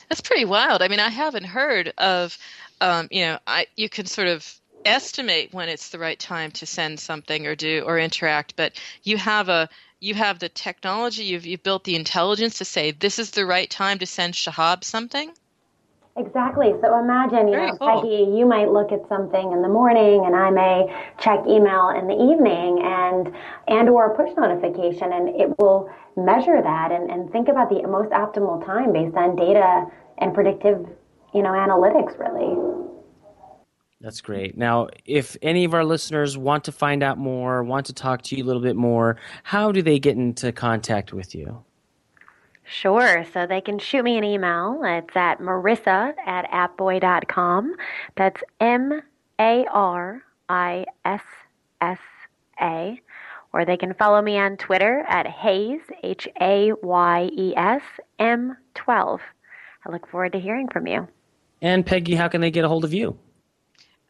That's 0.08 0.20
pretty 0.20 0.44
wild. 0.44 0.82
I 0.82 0.88
mean 0.88 1.00
i 1.00 1.08
haven't 1.08 1.44
heard 1.44 1.92
of 1.98 2.38
um, 2.80 3.08
you 3.10 3.24
know 3.24 3.38
I, 3.46 3.66
you 3.76 3.88
can 3.88 4.06
sort 4.06 4.28
of 4.28 4.60
estimate 4.84 5.52
when 5.52 5.68
it's 5.68 5.90
the 5.90 5.98
right 5.98 6.18
time 6.18 6.50
to 6.50 6.66
send 6.66 6.98
something 6.98 7.46
or 7.46 7.54
do 7.54 7.82
or 7.86 7.98
interact 7.98 8.56
but 8.56 8.80
you 9.02 9.16
have 9.16 9.48
a 9.48 9.68
you 10.00 10.14
have 10.14 10.40
the 10.40 10.48
technology 10.48 11.22
you've, 11.22 11.46
you've 11.46 11.62
built 11.62 11.84
the 11.84 11.94
intelligence 11.94 12.58
to 12.58 12.64
say 12.64 12.90
this 12.90 13.18
is 13.18 13.30
the 13.30 13.46
right 13.46 13.70
time 13.70 13.98
to 13.98 14.06
send 14.06 14.34
shahab 14.34 14.82
something 14.84 15.32
Exactly. 16.14 16.74
So 16.82 16.98
imagine, 16.98 17.48
you 17.48 17.54
Very 17.56 17.68
know, 17.68 17.76
cool. 17.78 18.02
Peggy, 18.02 18.36
you 18.36 18.44
might 18.44 18.68
look 18.68 18.92
at 18.92 19.00
something 19.08 19.52
in 19.52 19.62
the 19.62 19.68
morning 19.68 20.26
and 20.26 20.36
I 20.36 20.50
may 20.50 20.84
check 21.18 21.40
email 21.48 21.88
in 21.88 22.06
the 22.06 22.12
evening 22.12 22.80
and 22.84 23.32
and 23.66 23.88
or 23.88 24.12
a 24.12 24.16
push 24.16 24.28
notification 24.36 25.10
and 25.10 25.28
it 25.40 25.58
will 25.58 25.88
measure 26.16 26.60
that 26.60 26.92
and, 26.92 27.10
and 27.10 27.32
think 27.32 27.48
about 27.48 27.70
the 27.70 27.80
most 27.88 28.10
optimal 28.10 28.62
time 28.66 28.92
based 28.92 29.16
on 29.16 29.36
data 29.36 29.86
and 30.18 30.34
predictive, 30.34 30.84
you 31.32 31.42
know, 31.42 31.52
analytics 31.52 32.18
really. 32.18 32.91
That's 34.02 34.20
great. 34.20 34.58
Now, 34.58 34.88
if 35.04 35.36
any 35.42 35.64
of 35.64 35.74
our 35.74 35.84
listeners 35.84 36.36
want 36.36 36.64
to 36.64 36.72
find 36.72 37.04
out 37.04 37.18
more, 37.18 37.62
want 37.62 37.86
to 37.86 37.92
talk 37.92 38.22
to 38.22 38.36
you 38.36 38.42
a 38.42 38.46
little 38.46 38.60
bit 38.60 38.74
more, 38.74 39.16
how 39.44 39.70
do 39.70 39.80
they 39.80 40.00
get 40.00 40.16
into 40.16 40.50
contact 40.50 41.12
with 41.12 41.36
you? 41.36 41.64
Sure. 42.64 43.24
So 43.32 43.46
they 43.46 43.60
can 43.60 43.78
shoot 43.78 44.02
me 44.02 44.18
an 44.18 44.24
email. 44.24 44.80
It's 44.82 45.14
at 45.14 45.38
marissa 45.38 46.14
at 46.26 46.50
appboy.com. 46.50 47.76
That's 48.16 48.42
M 48.60 49.02
A 49.38 49.66
R 49.70 50.22
I 50.48 50.84
S 51.04 51.22
S 51.80 51.98
A. 52.60 53.00
Or 53.52 53.64
they 53.64 53.76
can 53.76 53.94
follow 53.94 54.20
me 54.20 54.36
on 54.36 54.56
Twitter 54.56 55.04
at 55.08 55.28
Hayes, 55.28 55.80
H 56.02 56.26
A 56.40 56.72
Y 56.82 57.30
E 57.32 57.54
S 57.56 57.82
M 58.18 58.56
12. 58.74 59.20
I 59.86 59.90
look 59.92 60.08
forward 60.08 60.32
to 60.32 60.40
hearing 60.40 60.66
from 60.68 60.88
you. 60.88 61.06
And 61.60 61.86
Peggy, 61.86 62.16
how 62.16 62.26
can 62.26 62.40
they 62.40 62.50
get 62.50 62.64
a 62.64 62.68
hold 62.68 62.84
of 62.84 62.92
you? 62.92 63.16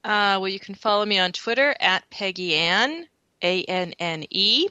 Uh, 0.04 0.38
well, 0.40 0.48
you 0.48 0.60
can 0.60 0.74
follow 0.74 1.04
me 1.04 1.18
on 1.18 1.32
Twitter 1.32 1.74
at 1.80 2.08
Peggy 2.10 2.54
Anne, 2.54 3.06
A 3.42 3.64
N 3.64 3.94
N 3.98 4.24
E. 4.30 4.68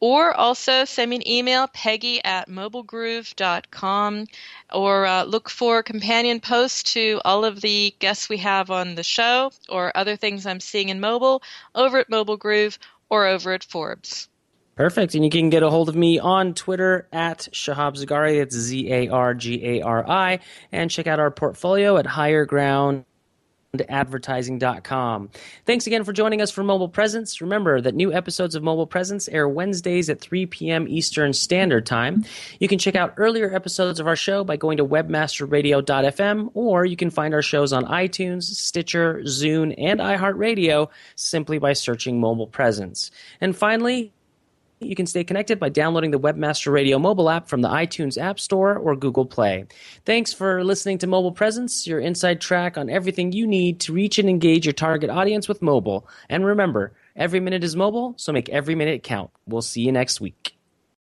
Or 0.00 0.32
also 0.32 0.84
send 0.84 1.10
me 1.10 1.16
an 1.16 1.28
email, 1.28 1.66
peggy 1.66 2.24
at 2.24 2.48
mobilegroove.com, 2.48 4.26
or 4.72 5.06
uh, 5.06 5.24
look 5.24 5.50
for 5.50 5.82
companion 5.82 6.38
posts 6.38 6.92
to 6.92 7.20
all 7.24 7.44
of 7.44 7.62
the 7.62 7.92
guests 7.98 8.28
we 8.28 8.36
have 8.36 8.70
on 8.70 8.94
the 8.94 9.02
show 9.02 9.50
or 9.68 9.90
other 9.96 10.14
things 10.14 10.46
I'm 10.46 10.60
seeing 10.60 10.88
in 10.88 11.00
mobile 11.00 11.42
over 11.74 11.98
at 11.98 12.08
Mobile 12.08 12.36
Groove 12.36 12.78
or 13.08 13.26
over 13.26 13.52
at 13.52 13.64
Forbes. 13.64 14.28
Perfect. 14.76 15.16
And 15.16 15.24
you 15.24 15.30
can 15.30 15.50
get 15.50 15.64
a 15.64 15.70
hold 15.70 15.88
of 15.88 15.96
me 15.96 16.20
on 16.20 16.54
Twitter 16.54 17.08
at 17.12 17.48
Shahab 17.50 17.96
Zargari. 17.96 18.40
It's 18.40 18.54
Z 18.54 18.92
A 18.92 19.08
R 19.08 19.34
G 19.34 19.66
A 19.66 19.82
R 19.82 20.08
I. 20.08 20.38
And 20.70 20.88
check 20.88 21.08
out 21.08 21.18
our 21.18 21.32
portfolio 21.32 21.96
at 21.96 22.06
Higher 22.06 22.44
Ground 22.44 23.04
advertising.com. 23.88 25.28
Thanks 25.66 25.86
again 25.86 26.04
for 26.04 26.12
joining 26.14 26.40
us 26.40 26.50
for 26.50 26.64
Mobile 26.64 26.88
Presence. 26.88 27.42
Remember 27.42 27.82
that 27.82 27.94
new 27.94 28.10
episodes 28.12 28.54
of 28.54 28.62
Mobile 28.62 28.86
Presence 28.86 29.28
air 29.28 29.46
Wednesdays 29.46 30.08
at 30.08 30.20
3 30.20 30.46
p.m. 30.46 30.88
Eastern 30.88 31.34
Standard 31.34 31.84
Time. 31.84 32.24
You 32.60 32.68
can 32.68 32.78
check 32.78 32.96
out 32.96 33.12
earlier 33.18 33.54
episodes 33.54 34.00
of 34.00 34.06
our 34.06 34.16
show 34.16 34.42
by 34.42 34.56
going 34.56 34.78
to 34.78 34.86
webmasterradio.fm 34.86 36.50
or 36.54 36.86
you 36.86 36.96
can 36.96 37.10
find 37.10 37.34
our 37.34 37.42
shows 37.42 37.74
on 37.74 37.84
iTunes, 37.84 38.44
Stitcher, 38.44 39.20
Zune, 39.24 39.74
and 39.76 40.00
iHeartRadio 40.00 40.88
simply 41.14 41.58
by 41.58 41.74
searching 41.74 42.20
Mobile 42.20 42.46
Presence. 42.46 43.10
And 43.40 43.54
finally, 43.54 44.14
you 44.80 44.94
can 44.94 45.06
stay 45.06 45.24
connected 45.24 45.58
by 45.58 45.68
downloading 45.68 46.10
the 46.10 46.20
Webmaster 46.20 46.72
Radio 46.72 46.98
mobile 46.98 47.30
app 47.30 47.48
from 47.48 47.62
the 47.62 47.68
iTunes 47.68 48.20
App 48.20 48.38
Store 48.38 48.76
or 48.76 48.96
Google 48.96 49.26
Play. 49.26 49.66
Thanks 50.04 50.32
for 50.32 50.64
listening 50.64 50.98
to 50.98 51.06
Mobile 51.06 51.32
Presence, 51.32 51.86
your 51.86 52.00
inside 52.00 52.40
track 52.40 52.78
on 52.78 52.90
everything 52.90 53.32
you 53.32 53.46
need 53.46 53.80
to 53.80 53.92
reach 53.92 54.18
and 54.18 54.28
engage 54.28 54.66
your 54.66 54.72
target 54.72 55.10
audience 55.10 55.48
with 55.48 55.62
mobile. 55.62 56.08
And 56.28 56.44
remember, 56.44 56.92
every 57.16 57.40
minute 57.40 57.64
is 57.64 57.76
mobile, 57.76 58.14
so 58.16 58.32
make 58.32 58.48
every 58.48 58.74
minute 58.74 59.02
count. 59.02 59.30
We'll 59.46 59.62
see 59.62 59.82
you 59.82 59.92
next 59.92 60.20
week. 60.20 60.57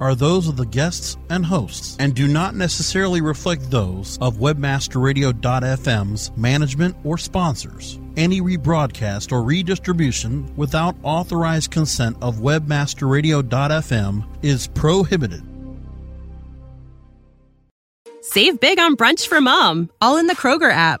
are 0.00 0.14
those 0.14 0.48
of 0.48 0.56
the 0.56 0.66
guests 0.66 1.16
and 1.30 1.44
hosts 1.44 1.96
and 1.98 2.14
do 2.14 2.28
not 2.28 2.54
necessarily 2.54 3.20
reflect 3.20 3.70
those 3.70 4.18
of 4.20 4.36
webmasterradio.fm's 4.36 6.36
management 6.36 6.96
or 7.04 7.18
sponsors. 7.18 7.98
Any 8.16 8.40
rebroadcast 8.40 9.32
or 9.32 9.42
redistribution 9.42 10.54
without 10.56 10.96
authorized 11.02 11.70
consent 11.70 12.16
of 12.20 12.36
webmasterradio.fm 12.36 14.26
is 14.42 14.66
prohibited. 14.68 15.42
Save 18.22 18.60
big 18.60 18.78
on 18.78 18.96
brunch 18.96 19.26
for 19.26 19.40
mom, 19.40 19.90
all 20.02 20.18
in 20.18 20.26
the 20.26 20.36
Kroger 20.36 20.70
app. 20.70 21.00